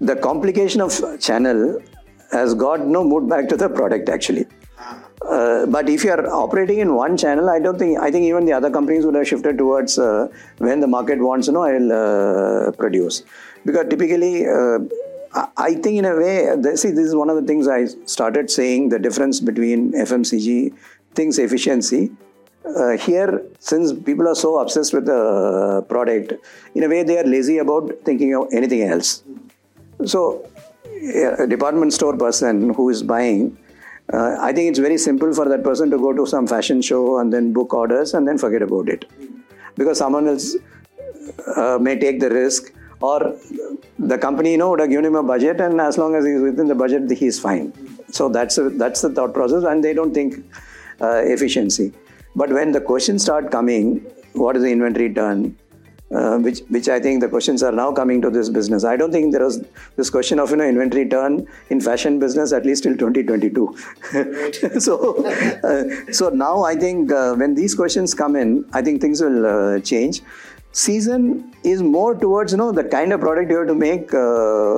the 0.00 0.16
complication 0.16 0.80
of 0.80 1.20
channel 1.20 1.80
has 2.32 2.54
got 2.54 2.86
no 2.86 3.04
mood 3.04 3.28
back 3.28 3.48
to 3.48 3.56
the 3.56 3.68
product 3.68 4.08
actually. 4.08 4.46
Uh, 5.22 5.66
but 5.66 5.88
if 5.88 6.04
you 6.04 6.10
are 6.10 6.26
operating 6.28 6.78
in 6.78 6.94
one 6.94 7.16
channel, 7.16 7.48
I 7.48 7.58
don't 7.58 7.78
think 7.78 7.98
I 7.98 8.10
think 8.10 8.24
even 8.24 8.44
the 8.44 8.52
other 8.52 8.70
companies 8.70 9.04
would 9.06 9.14
have 9.14 9.26
shifted 9.26 9.56
towards 9.58 9.98
uh, 9.98 10.28
when 10.58 10.80
the 10.80 10.86
market 10.86 11.18
wants, 11.18 11.46
you 11.46 11.54
know, 11.54 11.62
I'll 11.62 11.92
uh, 11.92 12.72
produce 12.72 13.22
because 13.64 13.86
typically 13.88 14.46
uh, 14.46 14.78
I 15.56 15.74
think 15.74 15.98
in 15.98 16.04
a 16.04 16.16
way, 16.16 16.46
see, 16.76 16.90
this 16.90 17.06
is 17.06 17.14
one 17.14 17.28
of 17.28 17.36
the 17.36 17.42
things 17.42 17.68
I 17.68 17.86
started 18.06 18.50
saying 18.50 18.90
the 18.90 18.98
difference 18.98 19.40
between 19.40 19.92
FMCG 19.92 20.74
things 21.14 21.38
efficiency. 21.38 22.10
Uh, 22.64 22.96
here, 22.96 23.42
since 23.60 23.92
people 23.92 24.26
are 24.28 24.34
so 24.34 24.58
obsessed 24.58 24.92
with 24.92 25.06
the 25.06 25.84
product, 25.88 26.32
in 26.74 26.82
a 26.82 26.88
way 26.88 27.02
they 27.04 27.16
are 27.16 27.24
lazy 27.24 27.58
about 27.58 27.92
thinking 28.04 28.34
of 28.34 28.48
anything 28.52 28.82
else. 28.82 29.22
So, 30.04 30.48
a 31.38 31.46
department 31.46 31.92
store 31.92 32.16
person 32.16 32.74
who 32.74 32.88
is 32.90 33.02
buying, 33.02 33.56
uh, 34.12 34.36
I 34.40 34.52
think 34.52 34.70
it's 34.70 34.78
very 34.78 34.98
simple 34.98 35.32
for 35.34 35.48
that 35.48 35.64
person 35.64 35.90
to 35.90 35.98
go 35.98 36.12
to 36.12 36.26
some 36.26 36.46
fashion 36.46 36.80
show 36.80 37.18
and 37.18 37.32
then 37.32 37.52
book 37.52 37.74
orders 37.74 38.14
and 38.14 38.26
then 38.26 38.38
forget 38.38 38.62
about 38.62 38.88
it. 38.88 39.04
Because 39.74 39.98
someone 39.98 40.28
else 40.28 40.56
uh, 41.56 41.78
may 41.80 41.98
take 41.98 42.20
the 42.20 42.30
risk 42.30 42.72
or 43.00 43.36
the 43.98 44.16
company 44.16 44.52
you 44.52 44.58
know 44.58 44.70
would 44.70 44.80
have 44.80 44.88
given 44.88 45.04
him 45.04 45.16
a 45.16 45.22
budget 45.22 45.60
and 45.60 45.80
as 45.80 45.98
long 45.98 46.14
as 46.14 46.24
he's 46.24 46.40
within 46.40 46.68
the 46.68 46.74
budget 46.74 47.10
he's 47.10 47.38
fine. 47.38 47.72
So 48.10 48.28
that's 48.28 48.58
a, 48.58 48.70
that's 48.70 49.02
the 49.02 49.10
thought 49.10 49.34
process 49.34 49.64
and 49.64 49.82
they 49.82 49.92
don't 49.92 50.14
think 50.14 50.36
uh, 51.00 51.22
efficiency. 51.24 51.92
But 52.34 52.50
when 52.50 52.72
the 52.72 52.80
questions 52.80 53.22
start 53.22 53.50
coming 53.50 54.06
what 54.34 54.56
is 54.56 54.62
the 54.62 54.70
inventory 54.70 55.12
turn 55.12 55.56
uh, 56.14 56.38
which 56.38 56.60
which 56.68 56.88
I 56.88 57.00
think 57.00 57.20
the 57.20 57.28
questions 57.28 57.62
are 57.62 57.72
now 57.72 57.92
coming 57.92 58.22
to 58.22 58.30
this 58.30 58.48
business. 58.48 58.84
I 58.84 58.96
don't 58.96 59.12
think 59.12 59.32
there 59.32 59.44
was 59.44 59.64
this 59.96 60.10
question 60.10 60.38
of 60.38 60.50
you 60.50 60.56
know 60.56 60.64
inventory 60.64 61.08
turn 61.08 61.46
in 61.70 61.80
fashion 61.80 62.18
business 62.18 62.52
at 62.52 62.64
least 62.64 62.84
till 62.84 62.96
2022. 62.96 64.80
so 64.80 65.24
uh, 65.64 66.12
so 66.12 66.28
now 66.28 66.62
I 66.62 66.76
think 66.76 67.12
uh, 67.12 67.34
when 67.34 67.54
these 67.54 67.74
questions 67.74 68.14
come 68.14 68.36
in, 68.36 68.64
I 68.72 68.82
think 68.82 69.00
things 69.00 69.20
will 69.20 69.46
uh, 69.46 69.80
change. 69.80 70.22
season 70.78 71.22
is 71.68 71.82
more 71.82 72.14
towards 72.22 72.52
you 72.52 72.58
know 72.60 72.70
the 72.78 72.84
kind 72.94 73.12
of 73.14 73.20
product 73.20 73.50
you 73.52 73.56
have 73.58 73.68
to 73.68 73.74
make 73.74 74.12
uh, 74.22 74.74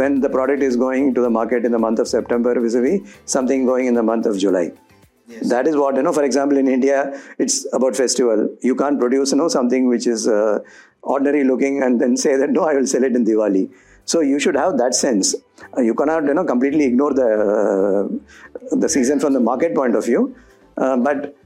when 0.00 0.20
the 0.24 0.28
product 0.34 0.62
is 0.66 0.76
going 0.82 1.14
to 1.14 1.22
the 1.26 1.30
market 1.36 1.64
in 1.68 1.72
the 1.76 1.78
month 1.84 1.98
of 2.02 2.08
September 2.16 2.52
vis-a-vis 2.64 3.14
something 3.36 3.64
going 3.70 3.86
in 3.86 3.94
the 4.00 4.02
month 4.10 4.26
of 4.26 4.36
July. 4.44 4.66
Yes. 5.28 5.48
That 5.50 5.66
is 5.66 5.76
what 5.76 5.96
you 5.96 6.02
know. 6.02 6.12
For 6.12 6.24
example, 6.24 6.56
in 6.56 6.68
India, 6.68 7.20
it's 7.38 7.66
about 7.74 7.96
festival. 7.96 8.48
You 8.62 8.74
can't 8.74 8.98
produce 8.98 9.32
you 9.32 9.38
know 9.38 9.48
something 9.48 9.86
which 9.88 10.06
is 10.06 10.26
uh, 10.26 10.60
ordinary 11.02 11.44
looking 11.44 11.82
and 11.82 12.00
then 12.00 12.16
say 12.16 12.36
that 12.36 12.50
no, 12.50 12.64
I 12.64 12.74
will 12.74 12.86
sell 12.86 13.04
it 13.04 13.14
in 13.14 13.24
Diwali. 13.26 13.68
So 14.06 14.20
you 14.20 14.38
should 14.38 14.54
have 14.54 14.78
that 14.78 14.94
sense. 14.94 15.34
Uh, 15.76 15.82
you 15.82 15.94
cannot 15.94 16.24
you 16.24 16.34
know 16.34 16.44
completely 16.44 16.84
ignore 16.84 17.12
the 17.12 17.28
uh, 18.72 18.76
the 18.76 18.88
season 18.88 19.20
from 19.20 19.34
the 19.34 19.40
market 19.40 19.74
point 19.74 19.94
of 19.94 20.04
view, 20.06 20.34
uh, 20.78 20.96
but 20.96 21.36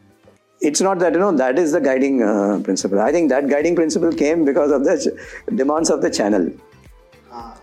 it's 0.61 0.81
not 0.81 1.01
that 1.01 1.15
you 1.15 1.19
know 1.19 1.33
that 1.33 1.59
is 1.59 1.73
the 1.73 1.81
guiding 1.81 2.23
uh, 2.23 2.61
principle. 2.62 3.01
I 3.01 3.11
think 3.11 3.31
that 3.31 3.49
guiding 3.49 3.75
principle 3.75 4.12
came 4.12 4.45
because 4.45 4.71
of 4.71 4.85
the 4.85 4.97
ch- 4.97 5.57
demands 5.57 5.91
of 5.91 6.03
the 6.03 6.11
channel. 6.11 6.53
Ah. 7.33 7.59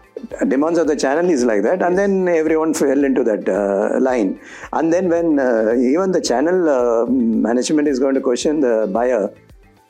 Demands 0.47 0.77
of 0.79 0.87
the 0.87 0.95
channel 0.95 1.29
is 1.29 1.43
like 1.43 1.63
that, 1.63 1.81
and 1.81 1.97
then 1.97 2.27
everyone 2.27 2.73
fell 2.73 3.03
into 3.03 3.23
that 3.23 3.47
uh, 3.47 3.99
line. 3.99 4.39
And 4.73 4.91
then 4.91 5.09
when 5.09 5.39
uh, 5.39 5.73
even 5.75 6.11
the 6.11 6.21
channel 6.21 6.69
uh, 6.69 7.05
management 7.05 7.87
is 7.87 7.99
going 7.99 8.15
to 8.15 8.21
question 8.21 8.59
the 8.59 8.89
buyer 8.91 9.33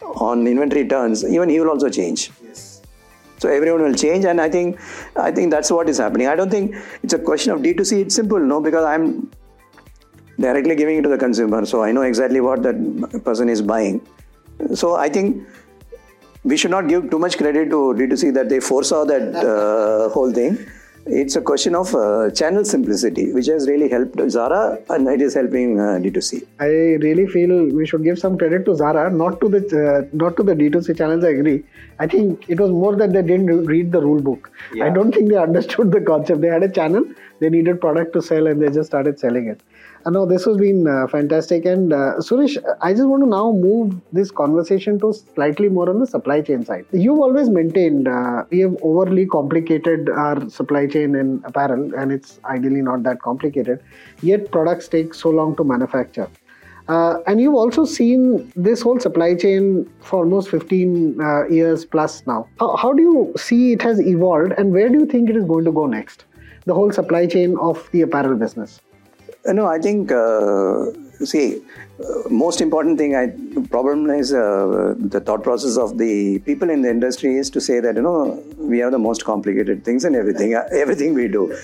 on 0.02 0.48
inventory 0.48 0.88
turns, 0.88 1.24
even 1.26 1.50
he 1.50 1.60
will 1.60 1.70
also 1.70 1.90
change. 1.90 2.32
Yes. 2.44 2.82
So 3.38 3.50
everyone 3.50 3.82
will 3.84 3.94
change, 3.94 4.26
and 4.26 4.42
I 4.42 4.50
think 4.50 4.80
I 5.16 5.32
think 5.32 5.52
that's 5.52 5.72
what 5.72 5.90
is 5.90 5.98
happening. 5.98 6.28
I 6.28 6.36
don't 6.36 6.50
think 6.50 6.76
it's 7.04 7.14
a 7.14 7.20
question 7.20 7.54
of 7.54 7.62
D2C. 7.62 8.02
It's 8.02 8.16
simple, 8.16 8.40
no, 8.40 8.60
because 8.62 8.86
I'm 8.86 9.32
directly 10.40 10.76
giving 10.76 10.98
it 10.98 11.02
to 11.04 11.10
the 11.10 11.18
consumer. 11.18 11.66
So 11.66 11.84
I 11.84 11.92
know 11.92 12.02
exactly 12.02 12.42
what 12.42 12.64
that 12.64 13.22
person 13.24 13.50
is 13.50 13.62
buying. 13.62 14.02
So 14.74 14.96
I 14.96 15.10
think 15.10 15.48
we 16.44 16.58
should 16.58 16.72
not 16.72 16.88
give 16.88 17.10
too 17.10 17.20
much 17.20 17.38
credit 17.38 17.70
to 17.70 17.94
D2C 17.98 18.34
that 18.34 18.50
they 18.50 18.60
foresaw 18.60 19.06
that 19.06 19.36
uh, 19.36 20.10
whole 20.10 20.32
thing. 20.32 20.58
It's 21.06 21.36
a 21.36 21.42
question 21.42 21.74
of 21.76 21.96
uh, 21.96 22.30
channel 22.30 22.64
simplicity, 22.64 23.34
which 23.34 23.48
has 23.48 23.68
really 23.68 23.90
helped 23.90 24.20
Zara 24.30 24.78
and 24.90 25.08
it 25.08 25.22
is 25.22 25.34
helping 25.34 25.80
uh, 25.80 25.98
D2C. 26.04 26.46
I 26.60 26.68
really 27.04 27.26
feel 27.26 27.66
we 27.74 27.88
should 27.88 28.04
give 28.04 28.20
some 28.20 28.38
credit 28.38 28.66
to 28.66 28.76
Zara, 28.76 29.10
not 29.10 29.42
to 29.42 29.50
the 29.50 29.60
uh, 29.60 30.08
not 30.14 30.38
to 30.38 30.44
the 30.44 30.54
D2C 30.54 30.98
channels. 30.98 31.24
I 31.24 31.30
agree. 31.30 31.64
I 31.98 32.06
think 32.06 32.48
it 32.48 32.60
was 32.60 32.70
more 32.70 32.96
that 32.96 33.12
they 33.12 33.24
didn't 33.24 33.66
read 33.66 33.92
the 33.92 34.02
rule 34.02 34.22
book. 34.22 34.52
Yeah. 34.74 34.86
I 34.86 34.90
don't 34.90 35.12
think 35.12 35.30
they 35.30 35.38
understood 35.48 35.92
the 35.92 36.02
concept. 36.02 36.42
They 36.42 36.50
had 36.50 36.64
a 36.64 36.70
channel, 36.70 37.04
they 37.40 37.50
needed 37.50 37.82
product 37.82 38.14
to 38.14 38.22
sell, 38.22 38.46
and 38.46 38.62
they 38.62 38.70
just 38.70 38.88
started 38.88 39.20
selling 39.20 39.48
it. 39.48 39.62
Uh, 40.10 40.12
no, 40.12 40.26
this 40.26 40.44
has 40.46 40.58
been 40.58 40.88
uh, 40.88 41.06
fantastic. 41.08 41.66
And 41.66 41.94
uh, 41.94 42.16
Suresh, 42.18 42.58
I 42.82 42.94
just 42.94 43.08
want 43.08 43.22
to 43.22 43.30
now 43.30 43.52
move 43.52 43.96
this 44.12 44.32
conversation 44.32 45.00
to 45.02 45.14
slightly 45.14 45.70
more 45.70 45.88
on 45.88 46.00
the 46.00 46.08
supply 46.08 46.42
chain 46.42 46.66
side. 46.66 46.86
You've 46.92 47.20
always 47.20 47.48
maintained 47.48 48.08
uh, 48.08 48.46
we 48.50 48.60
have 48.62 48.76
overly 48.82 49.28
complicated 49.28 50.10
our 50.10 50.50
supply 50.50 50.88
chain 50.88 51.14
in 51.14 51.44
apparel, 51.46 51.94
and 51.94 52.12
it's 52.12 52.40
ideally 52.46 52.82
not 52.82 53.04
that 53.04 53.22
complicated. 53.22 53.84
Yet 54.24 54.50
products 54.52 54.88
take 54.88 55.14
so 55.14 55.30
long 55.30 55.56
to 55.58 55.64
manufacture. 55.64 56.28
Uh, 56.88 57.20
and 57.28 57.40
you've 57.40 57.54
also 57.54 57.86
seen 57.86 58.52
this 58.56 58.82
whole 58.82 59.00
supply 59.00 59.36
chain 59.36 59.88
for 60.00 60.24
almost 60.24 60.50
15 60.50 61.22
uh, 61.22 61.48
years 61.50 61.86
plus 61.86 62.26
now. 62.26 62.48
How, 62.60 62.76
how 62.78 62.94
do 62.94 63.04
you 63.04 63.34
see 63.38 63.74
it 63.74 63.84
has 63.84 64.02
evolved, 64.02 64.54
and 64.58 64.74
where 64.74 64.90
do 64.90 64.98
you 64.98 65.06
think 65.06 65.30
it 65.30 65.36
is 65.36 65.46
going 65.46 65.66
to 65.66 65.72
go 65.72 65.86
next? 65.86 66.26
The 66.66 66.74
whole 66.74 66.92
supply 66.92 67.28
chain 67.28 67.56
of 67.60 67.88
the 67.92 68.02
apparel 68.02 68.36
business. 68.36 68.82
Uh, 69.48 69.54
no, 69.54 69.66
I 69.66 69.80
think, 69.80 70.12
uh, 70.12 70.92
see, 71.24 71.62
uh, 72.04 72.30
most 72.30 72.60
important 72.60 72.98
thing, 72.98 73.16
I 73.16 73.28
problem 73.70 74.10
is 74.10 74.34
uh, 74.34 74.96
the 74.98 75.22
thought 75.22 75.44
process 75.44 75.78
of 75.78 75.98
the 75.98 76.40
people 76.40 76.70
in 76.70 76.82
the 76.82 76.90
industry 76.90 77.38
is 77.38 77.50
to 77.52 77.62
say 77.62 77.80
that, 77.80 77.96
you 77.96 78.02
know, 78.02 78.44
we 78.58 78.80
have 78.80 78.92
the 78.92 79.00
most 79.00 79.24
complicated 79.24 79.86
things 79.86 80.04
and 80.04 80.16
everything, 80.16 80.56
uh, 80.56 80.68
everything 80.72 81.14
we 81.14 81.30
do. 81.30 81.56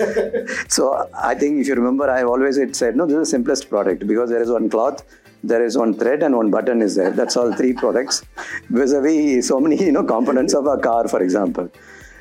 so 0.70 1.10
I 1.22 1.36
think 1.36 1.60
if 1.60 1.68
you 1.68 1.76
remember, 1.76 2.10
I 2.10 2.24
always 2.24 2.58
said, 2.78 2.96
no, 2.96 3.06
this 3.06 3.14
is 3.14 3.20
the 3.20 3.26
simplest 3.26 3.70
product 3.70 4.08
because 4.08 4.30
there 4.30 4.42
is 4.42 4.50
one 4.50 4.70
cloth, 4.70 5.04
there 5.44 5.64
is 5.64 5.78
one 5.78 5.94
thread 5.94 6.24
and 6.24 6.36
one 6.36 6.52
button 6.52 6.82
is 6.82 6.96
there. 6.96 7.12
That's 7.12 7.36
all 7.36 7.54
three 7.54 7.74
products 7.74 8.24
vis-a-vis 8.70 9.48
so 9.48 9.60
many, 9.60 9.84
you 9.90 9.92
know, 9.92 10.04
components 10.04 10.54
of 10.54 10.66
a 10.66 10.78
car, 10.78 11.10
for 11.10 11.22
example. 11.22 11.70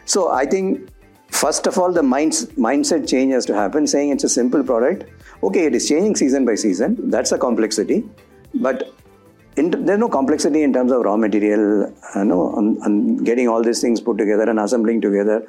So 0.05 0.33
I 0.33 0.47
think 0.47 0.91
first 1.43 1.67
of 1.67 1.79
all, 1.79 1.93
the 1.93 2.03
minds, 2.03 2.47
mindset 2.69 3.09
change 3.09 3.33
has 3.33 3.47
to 3.47 3.55
happen, 3.55 3.87
saying 3.87 4.11
it's 4.11 4.25
a 4.25 4.29
simple 4.29 4.63
product 4.63 5.05
okay, 5.47 5.65
it 5.67 5.75
is 5.75 5.89
changing 5.89 6.17
season 6.17 6.45
by 6.45 6.55
season. 6.55 7.11
That's 7.11 7.33
a 7.33 7.39
complexity, 7.39 8.05
but 8.55 8.93
in, 9.57 9.71
there's 9.87 9.99
no 9.99 10.09
complexity 10.09 10.63
in 10.63 10.73
terms 10.73 10.91
of 10.93 11.03
raw 11.03 11.17
material, 11.17 11.93
you 12.17 12.25
know, 12.25 12.57
and, 12.57 12.83
on, 12.83 13.17
getting 13.19 13.49
all 13.49 13.63
these 13.63 13.81
things 13.81 14.01
put 14.01 14.19
together 14.19 14.49
and 14.51 14.59
assembling 14.59 15.01
together. 15.01 15.47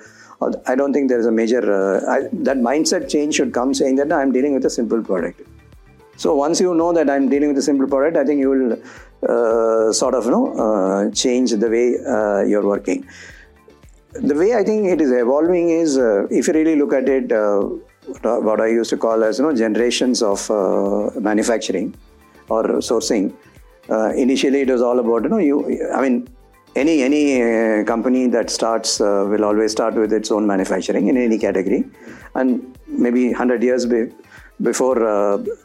I 0.68 0.75
don't 0.75 0.92
think 0.92 1.10
there 1.10 1.20
is 1.20 1.25
a 1.25 1.32
major 1.32 1.62
uh, 1.74 2.12
I, 2.13 2.24
that 2.50 2.58
mindset 2.58 3.10
change 3.10 3.36
should 3.36 3.54
come 3.54 3.74
saying 3.74 3.96
that 3.96 4.12
I'm 4.12 4.34
dealing 4.34 4.54
with 4.54 4.65
a 4.65 4.70
simple 4.70 5.01
product. 5.01 5.42
So 6.18 6.36
once 6.36 6.60
you 6.60 6.75
know 6.75 6.92
that 6.94 7.10
I'm 7.10 7.30
dealing 7.30 7.50
with 7.50 7.58
a 7.58 7.62
simple 7.62 7.88
product, 7.88 8.18
I 8.18 8.25
think 8.25 8.42
you 8.42 8.50
will 8.50 8.74
uh, 9.30 9.94
sort 9.94 10.13
of 10.13 10.25
you 10.25 10.32
know 10.32 10.46
uh, 10.65 11.12
change 11.12 11.51
the 11.51 11.70
way 11.70 11.98
uh, 12.06 12.42
you're 12.44 12.68
working. 12.68 13.08
The 14.22 14.34
way 14.34 14.56
I 14.56 14.64
think 14.64 14.88
it 14.88 15.02
is 15.02 15.12
evolving 15.12 15.70
is 15.70 15.98
uh, 15.98 16.26
if 16.30 16.48
you 16.48 16.54
really 16.54 16.78
look 16.78 16.94
at 16.94 17.10
it 17.10 17.32
uh, 17.34 17.60
what 18.22 18.62
I 18.62 18.68
used 18.68 18.90
to 18.92 18.98
call 18.98 19.24
as 19.26 19.40
you 19.40 19.46
know 19.46 19.54
generations 19.54 20.22
of 20.22 20.50
uh, 20.50 21.12
manufacturing 21.20 21.94
or 22.48 22.64
sourcing. 22.80 23.34
Uh, 23.90 24.14
initially, 24.16 24.62
it 24.62 24.70
was 24.70 24.82
all 24.82 25.00
about 25.00 25.24
you 25.24 25.30
know 25.30 25.38
you. 25.38 25.90
I 25.94 26.02
mean, 26.02 26.30
any 26.78 27.04
any 27.04 27.42
uh, 27.42 27.84
company 27.84 28.28
that 28.28 28.50
starts 28.50 29.02
uh, 29.02 29.26
will 29.28 29.44
always 29.44 29.74
start 29.74 29.96
with 29.96 30.14
its 30.14 30.32
own 30.32 30.48
manufacturing 30.48 31.08
in 31.08 31.18
any 31.18 31.38
category, 31.38 31.84
and 32.36 32.78
maybe 32.88 33.34
hundred 33.34 33.64
years 33.64 33.86
be, 33.86 34.12
before 34.62 34.96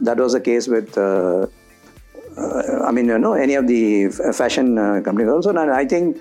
that 0.01 0.17
was 0.17 0.33
the 0.33 0.41
case 0.41 0.67
with. 0.67 0.99
I 0.99 2.91
mean, 2.93 3.07
you 3.07 3.19
know, 3.19 3.35
any 3.35 3.55
of 3.55 3.67
the 3.69 4.09
fashion 4.33 4.77
companies 5.03 5.29
also, 5.29 5.51
and 5.51 5.71
I 5.71 5.85
think 5.85 6.21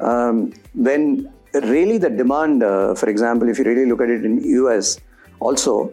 um, 0.00 0.52
when 0.74 1.30
really 1.54 1.98
the 1.98 2.10
demand, 2.10 2.62
for 2.62 3.08
example, 3.08 3.48
if 3.48 3.58
you 3.58 3.64
really 3.64 3.86
look 3.86 4.00
at 4.00 4.10
it 4.10 4.24
in 4.24 4.42
US, 4.64 4.98
also, 5.40 5.92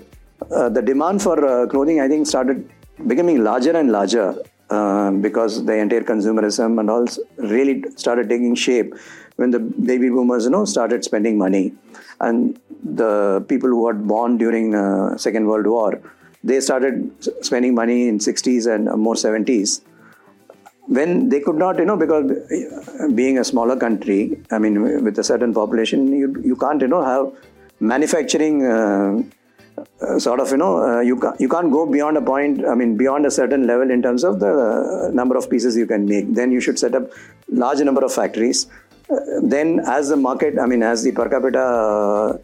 uh, 0.51 0.69
the 0.69 0.81
demand 0.81 1.21
for 1.21 1.45
uh, 1.45 1.67
clothing, 1.67 1.99
I 2.01 2.07
think, 2.07 2.27
started 2.27 2.69
becoming 3.07 3.43
larger 3.43 3.71
and 3.71 3.91
larger 3.91 4.35
uh, 4.69 5.11
because 5.11 5.65
the 5.65 5.73
entire 5.73 6.01
consumerism 6.01 6.79
and 6.79 6.89
all 6.89 7.05
really 7.37 7.83
started 7.95 8.29
taking 8.29 8.55
shape 8.55 8.93
when 9.37 9.51
the 9.51 9.59
baby 9.59 10.09
boomers, 10.09 10.45
you 10.45 10.49
know, 10.49 10.65
started 10.65 11.03
spending 11.03 11.37
money, 11.37 11.73
and 12.21 12.59
the 12.83 13.43
people 13.49 13.69
who 13.69 13.81
were 13.81 13.93
born 13.93 14.37
during 14.37 14.73
uh, 14.73 15.17
Second 15.17 15.47
World 15.47 15.67
War, 15.67 16.01
they 16.43 16.59
started 16.59 17.11
spending 17.41 17.75
money 17.75 18.07
in 18.07 18.19
60s 18.19 18.73
and 18.73 18.85
more 19.01 19.15
70s 19.15 19.81
when 20.87 21.29
they 21.29 21.39
could 21.39 21.55
not, 21.55 21.77
you 21.79 21.85
know, 21.85 21.97
because 21.97 22.31
uh, 22.31 23.07
being 23.13 23.39
a 23.39 23.43
smaller 23.43 23.75
country, 23.75 24.39
I 24.51 24.59
mean, 24.59 25.03
with 25.03 25.17
a 25.19 25.23
certain 25.23 25.53
population, 25.53 26.15
you, 26.15 26.41
you 26.43 26.55
can't, 26.55 26.81
you 26.81 26.87
know, 26.87 27.03
have 27.03 27.31
manufacturing 27.79 28.65
uh, 28.65 29.21
uh, 30.01 30.17
sort 30.17 30.39
of 30.39 30.49
you 30.51 30.57
know 30.57 30.77
uh, 30.81 31.01
you 31.01 31.19
can't 31.19 31.39
you 31.39 31.49
can't 31.49 31.69
go 31.69 31.85
beyond 31.85 32.15
a 32.15 32.21
point 32.21 32.65
i 32.65 32.73
mean 32.73 32.95
beyond 32.95 33.25
a 33.25 33.31
certain 33.31 33.67
level 33.67 33.91
in 33.91 34.01
terms 34.01 34.23
of 34.23 34.39
the 34.39 34.47
uh, 34.47 35.09
number 35.11 35.35
of 35.35 35.49
pieces 35.49 35.75
you 35.75 35.85
can 35.85 36.05
make. 36.05 36.33
Then 36.33 36.49
you 36.51 36.61
should 36.61 36.79
set 36.79 36.95
up 36.95 37.11
large 37.49 37.79
number 37.79 38.03
of 38.05 38.13
factories. 38.13 38.67
Uh, 39.09 39.19
then 39.43 39.81
as 39.85 40.07
the 40.07 40.15
market 40.15 40.57
i 40.59 40.65
mean 40.65 40.81
as 40.81 41.03
the 41.03 41.11
per 41.11 41.27
capita 41.27 42.39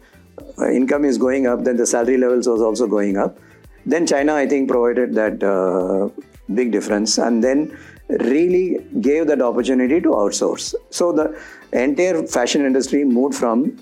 uh, 0.58 0.70
income 0.70 1.06
is 1.06 1.16
going 1.16 1.46
up 1.46 1.64
then 1.64 1.76
the 1.78 1.86
salary 1.86 2.18
levels 2.18 2.46
was 2.46 2.60
also 2.60 2.86
going 2.86 3.16
up. 3.16 3.38
Then 3.86 4.06
china 4.06 4.34
i 4.34 4.46
think 4.46 4.68
provided 4.68 5.14
that 5.14 5.42
big 6.54 6.72
difference. 6.72 7.18
And 7.18 7.42
then 7.42 7.76
really 8.20 8.78
gave 9.00 9.26
that 9.26 9.42
opportunity 9.42 10.00
to 10.00 10.10
outsource 10.22 10.74
so 10.90 11.12
the 11.12 11.26
entire 11.72 12.26
fashion 12.26 12.64
industry 12.64 13.04
moved 13.04 13.34
from 13.34 13.76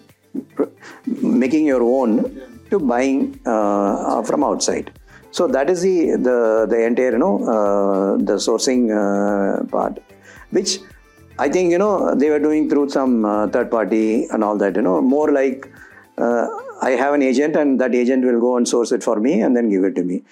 making 1.07 1.67
your 1.67 1.83
own 1.83 2.41
to 2.71 2.79
buying 2.79 3.39
uh, 3.47 4.23
from 4.23 4.45
outside. 4.45 4.93
So 5.33 5.47
that 5.49 5.71
is 5.71 5.83
the 5.83 6.17
the, 6.29 6.67
the 6.69 6.85
entire 6.85 7.13
you 7.13 7.19
know 7.19 7.37
uh, 7.55 8.17
the 8.17 8.37
sourcing 8.47 8.83
uh, 8.91 9.65
part, 9.65 9.99
which 10.51 10.79
I 11.39 11.49
think 11.49 11.71
you 11.71 11.79
know 11.79 12.15
they 12.15 12.31
were 12.31 12.39
doing 12.39 12.69
through 12.69 12.89
some 12.91 13.25
uh, 13.25 13.47
third 13.49 13.71
party 13.71 14.27
and 14.31 14.43
all 14.43 14.57
that. 14.59 14.77
You 14.77 14.83
know 14.83 15.01
more 15.01 15.31
like 15.33 15.71
uh, 16.19 16.47
I 16.83 16.91
have 16.91 17.15
an 17.15 17.23
agent 17.23 17.57
and 17.57 17.81
that 17.81 17.95
agent 17.95 18.25
will 18.25 18.41
go 18.41 18.57
and 18.57 18.67
source 18.67 18.93
it 18.93 19.03
for 19.03 19.21
me 19.21 19.41
and 19.41 19.57
then 19.57 19.69
give 19.69 19.85
it 19.85 19.95
to 19.97 20.03
me. 20.03 20.23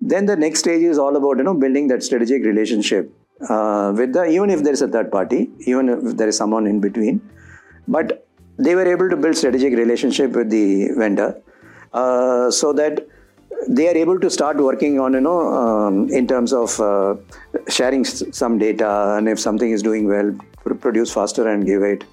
Then 0.00 0.26
the 0.26 0.36
next 0.36 0.60
stage 0.60 0.82
is 0.82 0.98
all 0.98 1.16
about 1.16 1.38
you 1.38 1.44
know 1.44 1.54
building 1.54 1.88
that 1.88 2.02
strategic 2.02 2.44
relationship 2.44 3.12
uh, 3.48 3.92
with 3.96 4.12
the 4.12 4.24
even 4.26 4.50
if 4.50 4.62
there 4.62 4.72
is 4.72 4.82
a 4.82 4.88
third 4.88 5.10
party, 5.10 5.50
even 5.60 5.88
if 5.88 6.16
there 6.16 6.28
is 6.28 6.36
someone 6.36 6.66
in 6.66 6.80
between, 6.80 7.20
but 7.86 8.26
they 8.58 8.74
were 8.74 8.86
able 8.86 9.08
to 9.08 9.16
build 9.16 9.36
strategic 9.36 9.74
relationship 9.74 10.32
with 10.32 10.50
the 10.50 10.88
vendor 10.96 11.40
uh, 11.92 12.50
so 12.50 12.72
that 12.72 13.06
they 13.68 13.88
are 13.88 13.96
able 13.96 14.18
to 14.18 14.30
start 14.30 14.56
working 14.56 14.98
on 14.98 15.12
you 15.12 15.20
know 15.20 15.40
um, 15.54 16.08
in 16.10 16.26
terms 16.26 16.52
of 16.52 16.80
uh, 16.80 17.14
sharing 17.68 18.04
some 18.04 18.58
data, 18.58 19.14
and 19.16 19.28
if 19.28 19.38
something 19.38 19.70
is 19.70 19.82
doing 19.82 20.08
well, 20.08 20.36
produce 20.80 21.12
faster 21.12 21.48
and 21.48 21.66
give 21.66 21.82
it. 21.82 22.04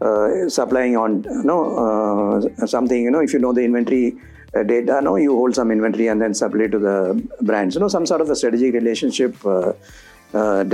Uh, 0.00 0.48
supplying 0.48 0.96
on 0.96 1.22
you 1.22 1.44
know 1.44 1.60
uh, 1.82 2.66
something 2.66 3.04
you 3.04 3.10
know 3.10 3.20
if 3.20 3.32
you 3.32 3.38
know 3.38 3.52
the 3.52 3.62
inventory 3.62 4.16
uh, 4.54 4.62
data 4.64 5.00
no 5.00 5.14
you 5.14 5.34
hold 5.34 5.54
some 5.54 5.70
inventory 5.70 6.08
and 6.08 6.20
then 6.20 6.34
supply 6.34 6.66
to 6.66 6.80
the 6.80 6.96
brands 7.42 7.76
you 7.76 7.80
know 7.80 7.86
some 7.86 8.04
sort 8.04 8.20
of 8.20 8.28
a 8.28 8.34
strategic 8.34 8.74
relationship 8.74 9.34
uh, 9.46 9.72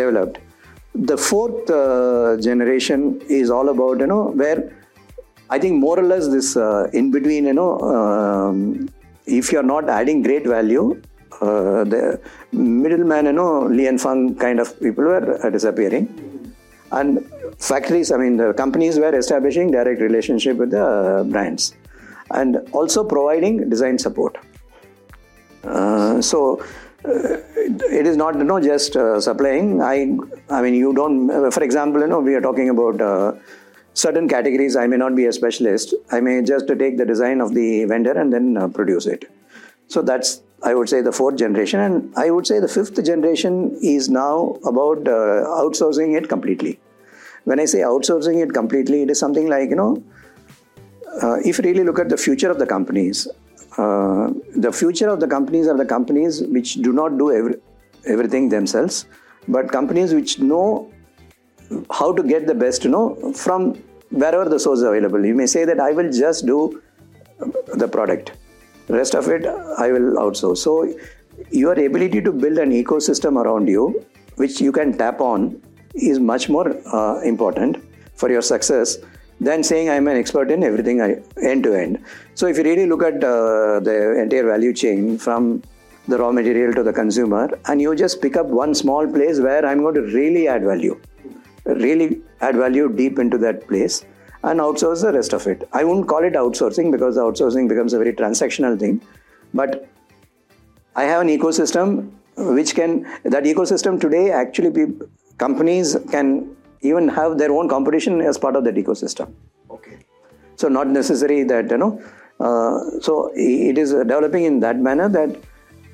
developed 0.00 0.38
the 1.11 1.17
fourth 1.17 1.67
generation 2.49 3.21
is 3.40 3.50
all 3.57 3.69
about 3.75 4.00
you 4.05 4.09
know 4.12 4.25
where 4.43 4.59
i 5.50 5.59
think 5.62 5.75
more 5.87 5.97
or 6.02 6.07
less 6.12 6.26
this 6.37 6.49
in 7.00 7.11
between 7.17 7.45
you 7.50 7.57
know 7.61 7.73
um, 7.93 8.59
if 9.26 9.52
you're 9.52 9.69
not 9.75 9.88
adding 9.99 10.21
great 10.29 10.47
value 10.57 10.87
uh, 11.40 11.85
the 11.85 12.21
middleman, 12.52 13.25
you 13.26 13.33
know, 13.33 13.62
Li 13.62 13.87
and 13.87 14.00
Fung 14.00 14.35
kind 14.35 14.61
of 14.61 14.79
people 14.81 15.05
were 15.05 15.45
uh, 15.45 15.49
disappearing. 15.49 16.55
And 16.93 17.25
factories, 17.59 18.12
I 18.12 18.19
mean, 18.19 18.37
the 18.37 18.52
companies 18.52 18.99
were 18.99 19.14
establishing 19.17 19.71
direct 19.71 20.00
relationship 20.00 20.57
with 20.57 20.71
the 20.71 21.26
brands 21.31 21.75
and 22.33 22.57
also 22.73 23.05
providing 23.05 23.71
design 23.71 23.99
support. 23.99 24.37
Uh, 25.64 26.21
so 26.21 26.61
uh, 26.61 26.64
it 27.04 28.07
is 28.07 28.16
not 28.16 28.37
you 28.37 28.45
know 28.45 28.61
just 28.61 28.97
uh, 28.97 29.21
supplying. 29.21 29.80
I 29.83 30.19
I 30.50 30.62
mean 30.62 30.75
you 30.75 30.92
don't. 30.92 31.50
For 31.50 31.62
example, 31.62 32.00
you 32.00 32.07
know 32.07 32.21
we 32.21 32.35
are 32.35 32.40
talking 32.40 32.69
about 32.69 33.00
uh, 33.00 33.33
certain 33.95 34.28
categories. 34.28 34.76
I 34.76 34.87
may 34.87 34.97
not 34.97 35.16
be 35.16 35.26
a 35.26 35.33
specialist. 35.33 35.95
I 36.11 36.21
may 36.21 36.42
just 36.42 36.69
take 36.69 36.97
the 36.99 37.07
design 37.07 37.40
of 37.40 37.54
the 37.54 37.85
vendor 37.85 38.12
and 38.12 38.33
then 38.33 38.73
produce 38.73 39.07
it. 39.07 39.30
So 39.88 40.02
that's 40.02 40.42
I 40.62 40.75
would 40.75 40.88
say 40.88 41.00
the 41.00 41.12
fourth 41.12 41.37
generation, 41.37 41.80
and 41.80 42.14
I 42.16 42.30
would 42.30 42.47
say 42.47 42.61
the 42.61 42.69
fifth 42.69 43.02
generation 43.04 43.76
is 43.83 44.09
now 44.11 44.59
about 44.64 45.09
uh, 45.09 45.47
outsourcing 45.62 46.16
it 46.16 46.28
completely. 46.28 46.78
When 47.45 47.59
I 47.59 47.64
say 47.64 47.78
outsourcing 47.78 48.42
it 48.42 48.52
completely, 48.52 49.02
it 49.02 49.11
is 49.11 49.19
something 49.19 49.49
like 49.49 49.71
you 49.71 49.76
know, 49.76 50.02
uh, 51.23 51.37
if 51.45 51.59
you 51.59 51.64
really 51.64 51.85
look 51.85 51.99
at 51.99 52.11
the 52.11 52.19
future 52.19 52.50
of 52.50 52.59
the 52.59 52.66
companies, 52.66 53.26
uh, 53.78 54.30
the 54.56 54.72
future 54.72 55.08
of 55.08 55.20
the 55.20 55.26
companies 55.26 55.66
are 55.68 55.76
the 55.76 55.84
companies 55.84 56.42
which 56.42 56.74
do 56.74 56.92
not 56.92 57.18
do 57.18 57.32
every, 57.32 57.54
everything 58.06 58.48
themselves, 58.48 59.06
but 59.48 59.70
companies 59.70 60.14
which 60.14 60.38
know 60.38 60.92
how 61.90 62.12
to 62.12 62.22
get 62.22 62.46
the 62.46 62.54
best, 62.54 62.84
you 62.84 62.90
know, 62.90 63.32
from 63.32 63.74
wherever 64.10 64.48
the 64.48 64.58
source 64.58 64.80
is 64.80 64.84
available. 64.84 65.24
You 65.24 65.34
may 65.34 65.46
say 65.46 65.64
that 65.64 65.80
I 65.80 65.92
will 65.92 66.10
just 66.10 66.46
do 66.46 66.82
the 67.74 67.86
product 67.86 68.32
Rest 68.90 69.14
of 69.14 69.28
it, 69.28 69.46
I 69.46 69.92
will 69.92 70.16
outsource. 70.16 70.58
So, 70.58 70.92
your 71.52 71.74
ability 71.74 72.20
to 72.22 72.32
build 72.32 72.58
an 72.58 72.72
ecosystem 72.72 73.36
around 73.40 73.68
you, 73.68 74.04
which 74.34 74.60
you 74.60 74.72
can 74.72 74.98
tap 74.98 75.20
on, 75.20 75.62
is 75.94 76.18
much 76.18 76.48
more 76.48 76.76
uh, 76.92 77.20
important 77.20 77.76
for 78.14 78.30
your 78.30 78.42
success 78.42 78.98
than 79.40 79.62
saying 79.62 79.88
I'm 79.88 80.06
an 80.06 80.16
expert 80.16 80.50
in 80.50 80.62
everything 80.62 81.00
end 81.00 81.64
to 81.64 81.75
end. 81.75 82.04
So, 82.35 82.47
if 82.47 82.59
you 82.59 82.64
really 82.64 82.87
look 82.87 83.02
at 83.02 83.25
uh, 83.25 83.80
the 83.80 84.20
entire 84.20 84.47
value 84.47 84.73
chain 84.73 85.18
from 85.18 85.62
the 86.09 86.18
raw 86.18 86.32
material 86.32 86.75
to 86.75 86.82
the 86.82 86.92
consumer, 86.92 87.49
and 87.66 87.80
you 87.80 87.94
just 87.94 88.20
pick 88.20 88.37
up 88.37 88.47
one 88.47 88.75
small 88.75 89.06
place 89.06 89.40
where 89.40 89.64
I'm 89.64 89.80
going 89.80 89.94
to 89.94 90.02
really 90.02 90.49
add 90.49 90.62
value, 90.62 91.00
really 91.64 92.20
add 92.40 92.56
value 92.56 92.88
deep 92.88 93.18
into 93.18 93.38
that 93.38 93.66
place 93.68 94.04
and 94.42 94.61
outsource 94.61 95.02
the 95.02 95.12
rest 95.12 95.32
of 95.32 95.47
it. 95.47 95.68
I 95.73 95.85
wouldn't 95.85 96.09
call 96.09 96.25
it 96.25 96.32
outsourcing 96.32 96.90
because 96.90 97.16
outsourcing 97.16 97.68
becomes 97.68 97.92
a 97.92 97.99
very 97.99 98.12
transactional 98.12 98.78
thing. 98.78 99.02
But 99.52 99.88
I 100.97 101.04
have 101.04 101.20
an 101.20 101.28
ecosystem 101.28 102.11
which 102.37 102.75
can, 102.75 103.02
that 103.25 103.44
ecosystem 103.44 104.00
today 104.00 104.30
actually 104.30 104.70
be, 104.70 104.87
companies 105.38 105.97
can 106.11 106.56
even 106.82 107.08
have 107.08 107.38
their 107.38 107.52
own 107.52 107.68
competition 107.68 108.20
as 108.20 108.38
part 108.38 108.56
of 108.56 108.64
that 108.64 108.75
ecosystem. 108.75 109.32
Okay. 109.70 109.99
So, 110.56 110.68
not 110.68 110.88
necessary 110.88 111.42
that, 111.44 111.70
you 111.70 111.78
know, 111.78 112.02
uh, 112.40 113.00
so 113.00 113.30
it 113.34 113.76
is 113.76 113.90
developing 113.90 114.44
in 114.44 114.60
that 114.60 114.78
manner 114.78 115.08
that 115.08 115.37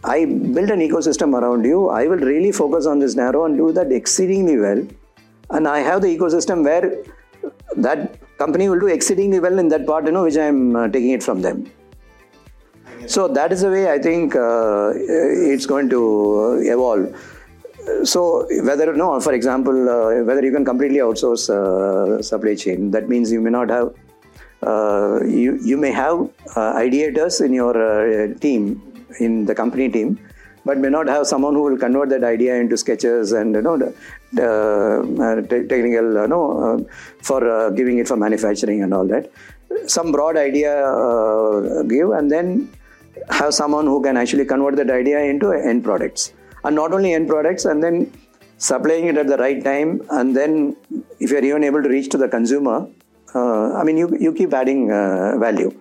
I 0.04 0.24
build 0.24 0.70
an 0.70 0.80
ecosystem 0.80 1.34
around 1.40 1.64
you. 1.64 1.88
I 1.88 2.06
will 2.06 2.18
really 2.18 2.52
focus 2.52 2.86
on 2.86 3.00
this 3.00 3.16
narrow 3.16 3.44
and 3.44 3.56
do 3.56 3.72
that 3.72 3.90
exceedingly 3.90 4.56
well. 4.56 4.86
And 5.50 5.66
I 5.66 5.78
have 5.80 6.02
the 6.02 6.08
ecosystem 6.16 6.64
where 6.64 7.02
that 7.76 8.18
company 8.38 8.68
will 8.68 8.78
do 8.78 8.86
exceedingly 8.86 9.40
well 9.40 9.58
in 9.58 9.68
that 9.68 9.86
part, 9.86 10.06
you 10.06 10.12
know, 10.12 10.22
which 10.22 10.36
I'm 10.36 10.76
uh, 10.76 10.88
taking 10.88 11.10
it 11.10 11.22
from 11.22 11.42
them. 11.42 11.70
So 13.06 13.28
that 13.28 13.52
is 13.52 13.60
the 13.60 13.70
way 13.70 13.90
I 13.90 13.98
think 13.98 14.34
uh, 14.34 14.92
it's 14.94 15.66
going 15.66 15.88
to 15.90 16.60
uh, 16.60 16.72
evolve. 16.72 17.35
So 18.04 18.46
whether 18.62 18.92
no, 18.94 19.20
for 19.20 19.32
example, 19.32 19.88
uh, 19.88 20.24
whether 20.24 20.44
you 20.44 20.52
can 20.52 20.64
completely 20.64 20.98
outsource 20.98 21.48
uh, 21.50 22.22
supply 22.22 22.54
chain, 22.54 22.90
that 22.90 23.08
means 23.08 23.32
you 23.32 23.40
may 23.40 23.50
not 23.50 23.70
have. 23.70 23.94
Uh, 24.62 25.20
you 25.24 25.58
you 25.62 25.76
may 25.76 25.92
have 25.92 26.16
ideators 26.56 27.44
in 27.44 27.52
your 27.52 27.74
team 28.36 28.80
in 29.20 29.44
the 29.44 29.54
company 29.54 29.88
team 29.88 30.18
but 30.66 30.78
may 30.84 30.90
not 30.96 31.08
have 31.14 31.26
someone 31.32 31.54
who 31.54 31.62
will 31.66 31.78
convert 31.84 32.08
that 32.14 32.24
idea 32.34 32.54
into 32.62 32.76
sketches 32.84 33.32
and 33.40 33.54
you 33.54 33.62
know 33.66 33.76
the, 33.82 33.90
the 34.38 34.48
uh, 35.26 35.36
technical 35.72 36.06
you 36.22 36.28
know 36.32 36.44
uh, 36.66 36.76
for 37.28 37.40
uh, 37.56 37.70
giving 37.70 37.98
it 38.02 38.08
for 38.10 38.16
manufacturing 38.26 38.82
and 38.82 38.92
all 38.92 39.06
that 39.14 39.30
some 39.96 40.10
broad 40.16 40.36
idea 40.48 40.72
uh, 40.84 41.82
give 41.94 42.10
and 42.18 42.30
then 42.30 42.48
have 43.40 43.52
someone 43.60 43.86
who 43.92 44.02
can 44.06 44.16
actually 44.22 44.44
convert 44.54 44.76
that 44.82 44.90
idea 44.90 45.20
into 45.32 45.52
end 45.70 45.84
products 45.88 46.32
and 46.66 46.74
not 46.82 46.92
only 46.96 47.12
end 47.18 47.28
products 47.34 47.64
and 47.70 47.82
then 47.86 47.96
supplying 48.68 49.06
it 49.12 49.16
at 49.22 49.28
the 49.32 49.38
right 49.44 49.62
time 49.70 49.90
and 50.18 50.36
then 50.40 50.52
if 51.24 51.30
you're 51.30 51.46
even 51.50 51.64
able 51.70 51.82
to 51.86 51.90
reach 51.96 52.08
to 52.14 52.20
the 52.24 52.28
consumer 52.36 52.78
uh, 53.34 53.66
i 53.80 53.82
mean 53.88 53.98
you, 54.02 54.08
you 54.26 54.32
keep 54.40 54.52
adding 54.60 54.80
uh, 55.00 55.36
value 55.46 55.72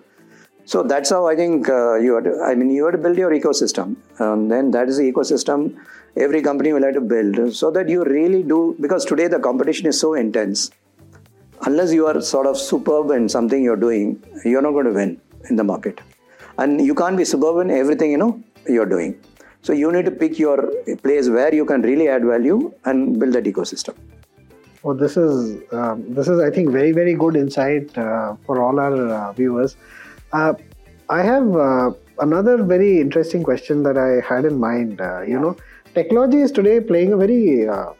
so 0.70 0.82
that's 0.82 1.10
how 1.10 1.28
I 1.28 1.36
think 1.36 1.68
uh, 1.68 1.94
you 1.94 2.14
have 2.16 2.24
to, 2.24 2.40
I 2.44 2.56
mean, 2.56 2.70
you 2.70 2.84
have 2.86 2.94
to 2.94 2.98
build 2.98 3.16
your 3.16 3.30
ecosystem. 3.30 3.94
and 4.18 4.50
then 4.50 4.72
that 4.72 4.88
is 4.88 4.96
the 4.96 5.12
ecosystem 5.12 5.76
every 6.16 6.40
company 6.42 6.72
will 6.72 6.82
have 6.82 6.94
to 6.94 7.00
build 7.00 7.54
so 7.54 7.70
that 7.70 7.88
you 7.88 8.02
really 8.04 8.42
do, 8.42 8.76
because 8.80 9.04
today 9.04 9.28
the 9.28 9.38
competition 9.38 9.86
is 9.86 10.00
so 10.00 10.14
intense. 10.14 10.70
Unless 11.62 11.92
you 11.92 12.06
are 12.06 12.20
sort 12.20 12.46
of 12.46 12.58
superb 12.58 13.10
in 13.12 13.28
something 13.28 13.62
you're 13.62 13.82
doing, 13.88 14.20
you're 14.44 14.62
not 14.62 14.72
going 14.72 14.86
to 14.86 14.92
win 14.92 15.20
in 15.48 15.56
the 15.56 15.64
market. 15.64 16.00
And 16.58 16.84
you 16.84 16.94
can't 16.94 17.16
be 17.16 17.24
superb 17.24 17.58
in 17.60 17.70
everything, 17.70 18.10
you 18.10 18.16
know, 18.18 18.42
you're 18.66 18.86
doing. 18.86 19.20
So 19.66 19.72
you 19.72 19.90
need 19.90 20.04
to 20.04 20.12
pick 20.12 20.38
your 20.38 20.58
place 21.02 21.28
where 21.28 21.52
you 21.52 21.64
can 21.64 21.82
really 21.82 22.08
add 22.08 22.24
value 22.24 22.72
and 22.84 23.18
build 23.18 23.32
that 23.36 23.46
ecosystem. 23.52 23.94
Oh, 24.84 24.94
this 24.94 25.16
is 25.16 25.60
um, 25.72 26.04
this 26.16 26.28
is 26.28 26.38
I 26.38 26.50
think 26.56 26.70
very 26.70 26.92
very 26.92 27.14
good 27.22 27.34
insight 27.34 27.98
uh, 27.98 28.36
for 28.46 28.62
all 28.62 28.78
our 28.78 28.96
uh, 29.14 29.32
viewers. 29.32 29.76
Uh, 30.32 30.54
I 31.08 31.22
have 31.22 31.56
uh, 31.56 31.90
another 32.20 32.62
very 32.62 33.00
interesting 33.00 33.42
question 33.42 33.82
that 33.82 33.98
I 33.98 34.10
had 34.28 34.44
in 34.44 34.60
mind. 34.60 35.00
Uh, 35.00 35.22
you 35.22 35.40
know, 35.40 35.56
technology 35.94 36.42
is 36.42 36.52
today 36.52 36.78
playing 36.78 37.12
a 37.12 37.16
very 37.16 37.68
uh, 37.68 37.90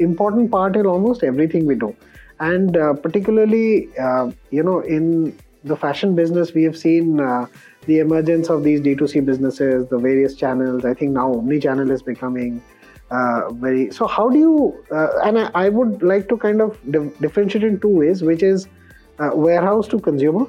important 0.00 0.50
part 0.50 0.74
in 0.74 0.84
almost 0.84 1.22
everything 1.22 1.64
we 1.64 1.76
do, 1.76 1.94
and 2.40 2.76
uh, 2.76 2.92
particularly, 2.94 3.88
uh, 3.98 4.32
you 4.50 4.64
know, 4.64 4.80
in 4.80 5.38
the 5.64 5.76
fashion 5.76 6.14
business, 6.14 6.52
we 6.54 6.62
have 6.64 6.76
seen 6.76 7.16
the 7.16 7.98
emergence 7.98 8.48
of 8.48 8.62
these 8.62 8.80
D2C 8.80 9.24
businesses, 9.24 9.88
the 9.88 9.98
various 9.98 10.34
channels. 10.34 10.84
I 10.84 10.94
think 10.94 11.12
now 11.12 11.32
omni-channel 11.32 11.90
is 11.90 12.02
becoming 12.02 12.62
very. 13.52 13.90
So, 13.90 14.06
how 14.06 14.28
do 14.28 14.38
you? 14.38 14.84
and 15.24 15.38
I, 15.38 15.50
I, 15.54 15.68
would 15.68 16.02
like 16.02 16.28
to 16.28 16.36
kind 16.36 16.60
of 16.60 16.78
differentiate 17.20 17.64
in 17.64 17.80
two 17.80 17.88
ways, 17.88 18.22
which 18.22 18.42
is 18.42 18.68
warehouse 19.18 19.88
to 19.88 20.00
consumer 20.00 20.46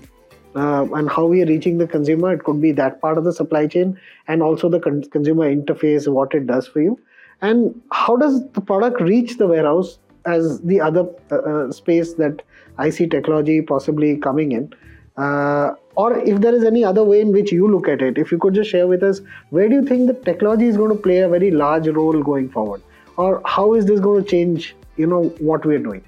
uh, 0.55 0.85
and 0.93 1.09
how 1.09 1.25
we 1.25 1.41
are 1.41 1.45
reaching 1.45 1.77
the 1.77 1.87
consumer. 1.87 2.33
It 2.33 2.43
could 2.43 2.61
be 2.61 2.71
that 2.73 3.01
part 3.01 3.17
of 3.17 3.23
the 3.23 3.33
supply 3.33 3.67
chain 3.67 3.99
and 4.27 4.41
also 4.41 4.69
the 4.69 4.79
con- 4.79 5.03
consumer 5.03 5.53
interface, 5.53 6.11
what 6.11 6.33
it 6.33 6.47
does 6.47 6.67
for 6.67 6.81
you. 6.81 6.99
And 7.41 7.79
how 7.91 8.15
does 8.15 8.47
the 8.51 8.61
product 8.61 9.01
reach 9.01 9.37
the 9.37 9.47
warehouse 9.47 9.99
as 10.25 10.61
the 10.61 10.79
other 10.79 11.05
uh, 11.31 11.35
uh 11.35 11.71
space 11.71 12.13
that 12.13 12.41
I 12.77 12.89
see 12.89 13.07
technology 13.07 13.61
possibly 13.61 14.17
coming 14.17 14.51
in? 14.51 14.73
Uh, 15.17 15.75
or 15.95 16.17
if 16.17 16.41
there 16.41 16.55
is 16.55 16.63
any 16.63 16.83
other 16.83 17.03
way 17.03 17.21
in 17.21 17.31
which 17.31 17.51
you 17.51 17.67
look 17.67 17.87
at 17.87 18.01
it, 18.01 18.17
if 18.17 18.31
you 18.31 18.37
could 18.37 18.53
just 18.53 18.69
share 18.69 18.87
with 18.87 19.03
us, 19.03 19.21
where 19.51 19.69
do 19.69 19.75
you 19.75 19.85
think 19.85 20.07
the 20.07 20.13
technology 20.13 20.65
is 20.67 20.77
going 20.77 20.89
to 20.89 21.01
play 21.01 21.19
a 21.19 21.29
very 21.29 21.51
large 21.51 21.87
role 21.87 22.21
going 22.23 22.49
forward? 22.49 22.81
Or 23.17 23.41
how 23.45 23.73
is 23.75 23.85
this 23.85 23.99
going 23.99 24.23
to 24.23 24.29
change, 24.29 24.75
you 24.97 25.05
know, 25.05 25.25
what 25.39 25.65
we 25.65 25.75
are 25.75 25.79
doing? 25.79 26.03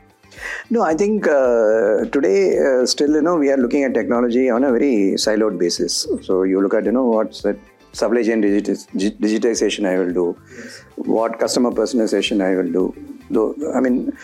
No, 0.70 0.82
I 0.82 0.96
think 0.96 1.28
uh, 1.28 2.06
today 2.12 2.58
uh, 2.58 2.86
still 2.86 3.12
you 3.12 3.22
know 3.22 3.36
we 3.36 3.50
are 3.52 3.58
looking 3.58 3.84
at 3.84 3.94
technology 3.94 4.50
on 4.50 4.64
a 4.64 4.72
very 4.72 5.14
siloed 5.16 5.58
basis. 5.58 6.08
So 6.24 6.44
you 6.44 6.62
look 6.62 6.74
at 6.74 6.86
you 6.86 6.92
know 6.92 7.06
what's 7.06 7.42
that 7.44 7.58
supply 7.94 8.24
chain 8.24 8.42
digitization 8.42 9.88
I 9.88 9.98
will 10.00 10.14
do, 10.14 10.38
yes. 10.58 10.84
what 10.96 11.40
customer 11.40 11.72
personalization 11.72 12.44
I 12.44 12.56
will 12.56 12.72
do. 12.72 13.20
Though 13.30 13.56
I 13.74 13.80
mean, 13.80 14.18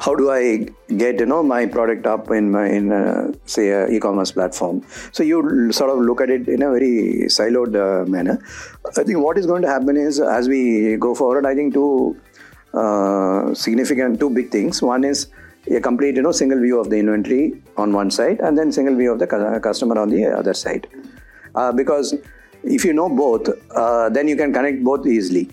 how 0.00 0.14
do 0.14 0.30
I 0.30 0.66
get 0.96 1.20
you 1.20 1.26
know 1.26 1.42
my 1.42 1.66
product 1.66 2.06
up 2.06 2.30
in 2.30 2.50
my 2.50 2.66
in 2.68 2.90
a, 2.92 3.32
say 3.46 3.94
e-commerce 3.94 4.32
platform? 4.32 4.84
So 5.12 5.22
you 5.22 5.72
sort 5.72 5.90
of 5.90 5.98
look 5.98 6.20
at 6.20 6.30
it 6.30 6.48
in 6.48 6.62
a 6.62 6.70
very 6.70 7.24
siloed 7.26 7.76
uh, 7.76 8.08
manner. 8.08 8.38
I 8.96 9.02
think 9.04 9.18
what 9.18 9.38
is 9.38 9.46
going 9.46 9.62
to 9.62 9.68
happen 9.68 9.96
is 9.96 10.20
as 10.20 10.48
we 10.48 10.96
go 10.96 11.14
forward, 11.14 11.46
I 11.46 11.54
think 11.54 11.74
two 11.74 12.16
uh, 12.74 13.54
significant 13.54 14.20
two 14.20 14.30
big 14.30 14.50
things. 14.50 14.82
One 14.82 15.04
is 15.04 15.28
a 15.70 15.80
complete 15.80 16.16
you 16.16 16.22
know 16.22 16.32
single 16.32 16.60
view 16.60 16.78
of 16.80 16.90
the 16.90 16.96
inventory 16.96 17.62
on 17.76 17.92
one 17.92 18.10
side 18.10 18.40
and 18.40 18.56
then 18.56 18.72
single 18.72 18.96
view 18.96 19.12
of 19.12 19.18
the 19.18 19.26
customer 19.62 19.98
on 19.98 20.08
the 20.08 20.24
other 20.24 20.54
side 20.54 20.86
uh, 21.54 21.72
because 21.72 22.14
if 22.64 22.84
you 22.84 22.92
know 22.92 23.08
both 23.08 23.48
uh, 23.72 24.08
then 24.08 24.28
you 24.28 24.36
can 24.36 24.52
connect 24.52 24.82
both 24.82 25.06
easily 25.06 25.48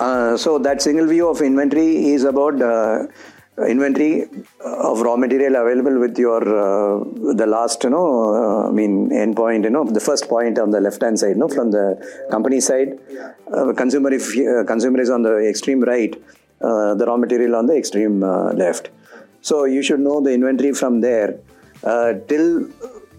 uh, 0.00 0.36
so 0.36 0.58
that 0.58 0.82
single 0.82 1.06
view 1.06 1.28
of 1.28 1.40
inventory 1.40 2.12
is 2.12 2.24
about 2.24 2.60
uh, 2.60 3.06
inventory 3.68 4.28
of 4.60 5.00
raw 5.00 5.16
material 5.16 5.54
available 5.56 5.98
with 6.00 6.18
your 6.18 6.42
uh, 6.42 7.04
the 7.34 7.46
last 7.46 7.84
you 7.84 7.90
know 7.90 8.08
uh, 8.34 8.68
i 8.68 8.72
mean 8.72 9.10
endpoint 9.10 9.62
you 9.62 9.70
know 9.70 9.84
the 9.84 10.00
first 10.00 10.28
point 10.28 10.58
on 10.58 10.70
the 10.70 10.80
left 10.80 11.00
hand 11.02 11.18
side 11.20 11.34
you 11.36 11.42
know 11.42 11.48
from 11.48 11.70
the 11.70 11.86
company 12.30 12.60
side 12.60 12.98
consumer 13.76 14.12
if 14.12 14.26
consumer 14.66 15.00
is 15.00 15.10
on 15.10 15.22
the 15.22 15.34
extreme 15.52 15.82
right 15.94 16.20
the 16.98 17.04
raw 17.06 17.16
material 17.16 17.54
on 17.54 17.66
the 17.66 17.76
extreme 17.76 18.20
left 18.64 18.90
so 19.40 19.64
you 19.64 19.82
should 19.82 20.00
know 20.00 20.20
the 20.20 20.32
inventory 20.32 20.72
from 20.72 21.00
there 21.00 21.38
uh, 21.84 22.14
till 22.28 22.66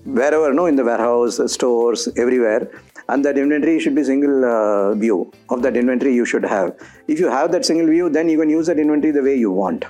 wherever, 0.05 0.53
no, 0.53 0.65
in 0.65 0.75
the 0.75 0.83
warehouse, 0.83 1.39
stores, 1.51 2.07
everywhere. 2.17 2.69
And 3.07 3.23
that 3.25 3.37
inventory 3.37 3.79
should 3.79 3.95
be 3.95 4.03
single 4.03 4.45
uh, 4.45 4.95
view 4.95 5.31
of 5.49 5.61
that 5.61 5.77
inventory 5.77 6.13
you 6.13 6.25
should 6.25 6.43
have. 6.43 6.75
If 7.07 7.19
you 7.19 7.29
have 7.29 7.51
that 7.51 7.65
single 7.65 7.87
view, 7.87 8.09
then 8.09 8.29
you 8.29 8.39
can 8.39 8.49
use 8.49 8.67
that 8.67 8.79
inventory 8.79 9.11
the 9.11 9.21
way 9.21 9.35
you 9.35 9.51
want. 9.51 9.85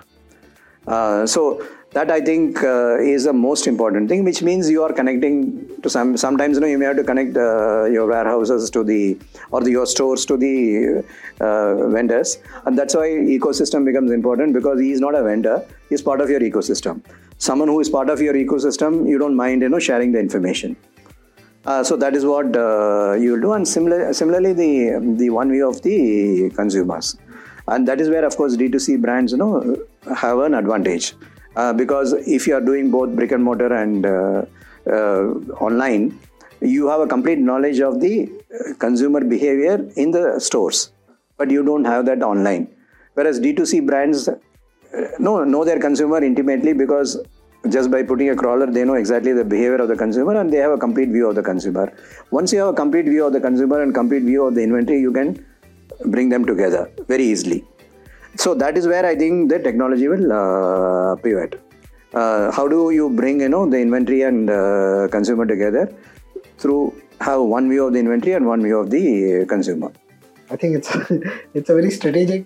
Uh, 0.88 1.26
so 1.26 1.66
that 1.96 2.12
I 2.12 2.20
think 2.20 2.62
uh, 2.62 3.00
is 3.00 3.24
the 3.24 3.34
most 3.34 3.68
important 3.68 4.10
thing, 4.10 4.24
which 4.26 4.42
means 4.44 4.70
you 4.70 4.84
are 4.84 4.92
connecting 4.92 5.36
to 5.82 5.90
some. 5.90 6.18
Sometimes 6.18 6.58
you 6.58 6.62
know 6.62 6.68
you 6.68 6.78
may 6.78 6.86
have 6.86 6.98
to 6.98 7.04
connect 7.04 7.38
uh, 7.38 7.86
your 7.86 8.06
warehouses 8.08 8.70
to 8.72 8.84
the 8.84 9.18
or 9.52 9.62
the, 9.62 9.72
your 9.72 9.86
stores 9.86 10.26
to 10.26 10.38
the 10.38 11.04
uh, 11.40 11.88
vendors, 11.90 12.38
and 12.66 12.78
that's 12.78 12.96
why 12.96 13.08
ecosystem 13.38 13.86
becomes 13.86 14.12
important 14.12 14.54
because 14.54 14.80
he 14.80 14.92
is 14.92 15.00
not 15.00 15.16
a 15.16 15.24
vendor; 15.24 15.66
he 15.90 15.96
is 15.96 16.02
part 16.02 16.20
of 16.20 16.30
your 16.30 16.42
ecosystem. 16.42 17.02
Someone 17.38 17.70
who 17.70 17.80
is 17.80 17.90
part 17.90 18.10
of 18.10 18.22
your 18.22 18.34
ecosystem, 18.34 19.08
you 19.08 19.18
don't 19.18 19.36
mind 19.36 19.62
you 19.62 19.70
know 19.70 19.80
sharing 19.80 20.12
the 20.12 20.20
information. 20.20 20.76
Uh, 21.66 21.84
so 21.84 21.96
that 21.96 22.16
is 22.16 22.26
what 22.26 22.56
uh, 22.56 23.14
you 23.14 23.34
will 23.34 23.42
do, 23.42 23.54
and 23.54 23.68
similar, 23.68 24.14
similarly 24.14 24.54
the 24.54 25.16
the 25.18 25.30
one 25.32 25.50
view 25.50 25.68
of 25.68 25.82
the 25.82 26.50
consumers, 26.52 27.18
and 27.68 27.88
that 27.88 28.00
is 28.00 28.10
where 28.10 28.24
of 28.24 28.38
course 28.38 28.56
D2C 28.56 29.02
brands 29.02 29.32
you 29.32 29.40
know 29.40 29.78
have 30.16 30.40
an 30.40 30.54
advantage. 30.54 31.14
Uh, 31.56 31.74
because 31.74 32.14
if 32.38 32.46
you 32.48 32.54
are 32.54 32.62
doing 32.62 32.92
both 32.92 33.16
brick 33.16 33.32
and 33.32 33.44
mortar 33.44 33.74
and 33.74 34.06
uh, 34.06 34.46
uh, 34.88 35.24
online, 35.68 36.20
you 36.60 36.88
have 36.88 37.00
a 37.00 37.08
complete 37.08 37.40
knowledge 37.40 37.80
of 37.80 38.00
the 38.02 38.30
consumer 38.78 39.24
behavior 39.24 39.90
in 39.96 40.12
the 40.12 40.40
stores, 40.40 40.92
but 41.38 41.50
you 41.50 41.64
don't 41.64 41.86
have 41.86 42.06
that 42.06 42.22
online. 42.22 42.68
Whereas 43.14 43.40
D2C 43.40 43.88
brands 43.88 44.30
know, 45.20 45.44
know 45.44 45.64
their 45.64 45.80
consumer 45.80 46.24
intimately 46.24 46.74
because 46.74 47.18
just 47.70 47.92
by 47.92 48.04
putting 48.04 48.30
a 48.30 48.36
crawler, 48.36 48.68
they 48.68 48.84
know 48.84 48.96
exactly 48.96 49.34
the 49.34 49.44
behavior 49.44 49.76
of 49.76 49.88
the 49.88 49.96
consumer 49.96 50.40
and 50.40 50.52
they 50.52 50.58
have 50.58 50.72
a 50.72 50.78
complete 50.78 51.10
view 51.10 51.30
of 51.30 51.36
the 51.36 51.44
consumer. 51.44 51.92
Once 52.32 52.54
you 52.54 52.60
have 52.60 52.70
a 52.70 52.74
complete 52.74 53.06
view 53.06 53.26
of 53.26 53.34
the 53.34 53.42
consumer 53.42 53.82
and 53.82 53.94
complete 53.94 54.24
view 54.24 54.46
of 54.46 54.56
the 54.56 54.64
inventory, 54.64 55.00
you 55.00 55.12
can 55.12 55.46
bring 56.06 56.30
them 56.30 56.46
together 56.46 56.90
very 57.08 57.24
easily 57.24 57.66
so 58.38 58.54
that 58.54 58.78
is 58.78 58.88
where 58.88 59.06
I 59.06 59.16
think 59.16 59.50
the 59.50 59.60
technology 59.60 60.08
will 60.08 60.32
uh, 60.32 61.16
pivot. 61.16 61.62
Uh, 62.14 62.52
how 62.52 62.68
do 62.68 62.92
you 62.92 63.10
bring 63.10 63.42
you 63.42 63.50
know 63.50 63.70
the 63.70 63.80
inventory 63.80 64.22
and 64.24 64.50
uh, 64.50 65.08
consumer 65.10 65.46
together 65.46 65.94
through 66.58 67.02
have 67.22 67.42
one 67.42 67.70
view 67.70 67.88
of 67.88 67.94
the 67.94 68.00
inventory 68.00 68.34
and 68.34 68.46
one 68.46 68.62
view 68.62 68.78
of 68.78 68.90
the 68.90 69.46
consumer? 69.48 69.92
I 70.50 70.56
think 70.56 70.78
it's 70.78 70.90
it's 71.54 71.70
a 71.70 71.76
very 71.76 71.92
strategic 71.92 72.46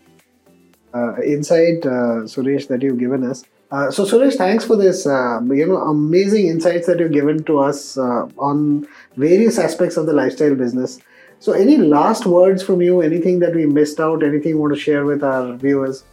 uh, 0.94 1.22
insight, 1.22 1.86
uh, 1.86 2.26
Suresh, 2.34 2.68
that 2.68 2.82
you've 2.82 3.00
given 3.00 3.24
us. 3.24 3.44
Uh, 3.72 3.92
so 3.92 4.04
Suresh, 4.04 4.36
thanks 4.36 4.66
for 4.66 4.76
this 4.76 5.06
you 5.06 5.66
know 5.68 5.78
amazing 5.78 6.48
insights 6.48 6.88
that 6.88 7.00
you've 7.00 7.12
given 7.12 7.44
to 7.44 7.60
us 7.60 7.98
on 7.98 8.88
various 9.16 9.60
aspects 9.60 9.96
of 9.98 10.06
the 10.06 10.14
lifestyle 10.14 10.56
business. 10.56 11.00
So, 11.42 11.54
any 11.54 11.78
last 11.78 12.26
words 12.26 12.62
from 12.62 12.82
you? 12.82 13.02
Anything 13.02 13.40
that 13.40 13.56
we 13.56 13.66
missed 13.66 14.00
out? 14.02 14.24
Anything 14.24 14.52
you 14.52 14.58
want 14.58 14.74
to 14.74 14.80
share 14.80 15.06
with 15.06 15.24
our 15.24 15.56
viewers? 15.56 16.04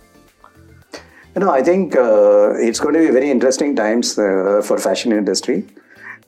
You 1.35 1.41
know, 1.41 1.51
I 1.51 1.63
think 1.63 1.97
uh, 1.97 2.55
it's 2.55 2.79
going 2.79 2.95
to 2.95 3.01
be 3.01 3.11
very 3.11 3.31
interesting 3.31 3.75
times 3.75 4.17
uh, 4.19 4.63
for 4.65 4.79
fashion 4.79 5.11
industry. 5.11 5.67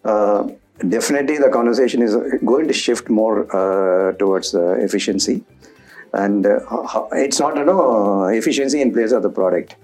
Uh, 0.05 0.49
definitely, 0.89 1.39
the 1.39 1.49
conversation 1.49 2.03
is 2.03 2.17
going 2.45 2.67
to 2.67 2.75
shift 2.75 3.09
more 3.09 3.47
uh, 3.55 4.15
towards 4.15 4.53
efficiency, 4.55 5.45
and 6.13 6.45
uh, 6.45 6.59
it's 7.13 7.39
not 7.39 7.57
you 7.57 7.65
know 7.65 8.25
efficiency 8.25 8.81
in 8.81 8.93
place 8.93 9.13
of 9.13 9.23
the 9.23 9.31
product. 9.31 9.77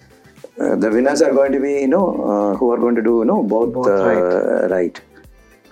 Uh, 0.60 0.76
the 0.76 0.90
winners 0.90 1.20
are 1.20 1.32
going 1.32 1.52
to 1.52 1.60
be 1.60 1.72
you 1.80 1.88
know 1.88 2.56
who 2.58 2.70
are 2.72 2.78
going 2.78 2.94
to 2.94 3.02
do 3.02 3.18
you 3.18 3.24
know 3.24 3.42
both, 3.42 3.72
both 3.72 3.86
right. 3.86 4.70
right. 4.70 5.00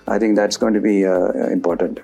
I 0.07 0.19
think 0.19 0.35
that's 0.35 0.57
going 0.57 0.73
to 0.73 0.81
be 0.81 1.03
important. 1.03 2.01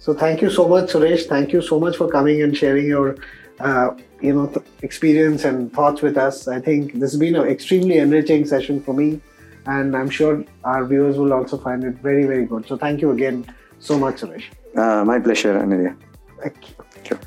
So 0.00 0.14
thank 0.14 0.40
you 0.40 0.48
so 0.50 0.66
much, 0.66 0.92
Suresh. 0.92 1.26
Thank 1.26 1.52
you 1.52 1.60
so 1.60 1.78
much 1.78 1.98
for 1.98 2.08
coming 2.08 2.42
and 2.42 2.56
sharing 2.56 2.86
your, 2.86 3.16
uh, 3.60 3.90
you 4.22 4.32
know, 4.32 4.46
th- 4.46 4.64
experience 4.80 5.44
and 5.44 5.70
thoughts 5.70 6.00
with 6.00 6.16
us. 6.16 6.48
I 6.48 6.58
think 6.58 6.94
this 6.94 7.12
has 7.12 7.20
been 7.20 7.36
an 7.36 7.46
extremely 7.46 7.98
enriching 7.98 8.46
session 8.46 8.82
for 8.82 8.94
me, 8.94 9.20
and 9.66 9.94
I'm 9.94 10.08
sure 10.08 10.42
our 10.64 10.86
viewers 10.86 11.18
will 11.18 11.34
also 11.34 11.58
find 11.58 11.84
it 11.84 11.96
very, 11.96 12.24
very 12.24 12.46
good. 12.46 12.66
So 12.66 12.78
thank 12.78 13.02
you 13.02 13.10
again 13.10 13.44
so 13.78 13.98
much, 13.98 14.22
Suresh. 14.22 14.44
Uh, 14.74 15.04
my 15.04 15.18
pleasure, 15.18 15.52
Anindya. 15.52 15.94
Thank 16.40 16.56
you. 16.70 16.84
Sure. 17.04 17.20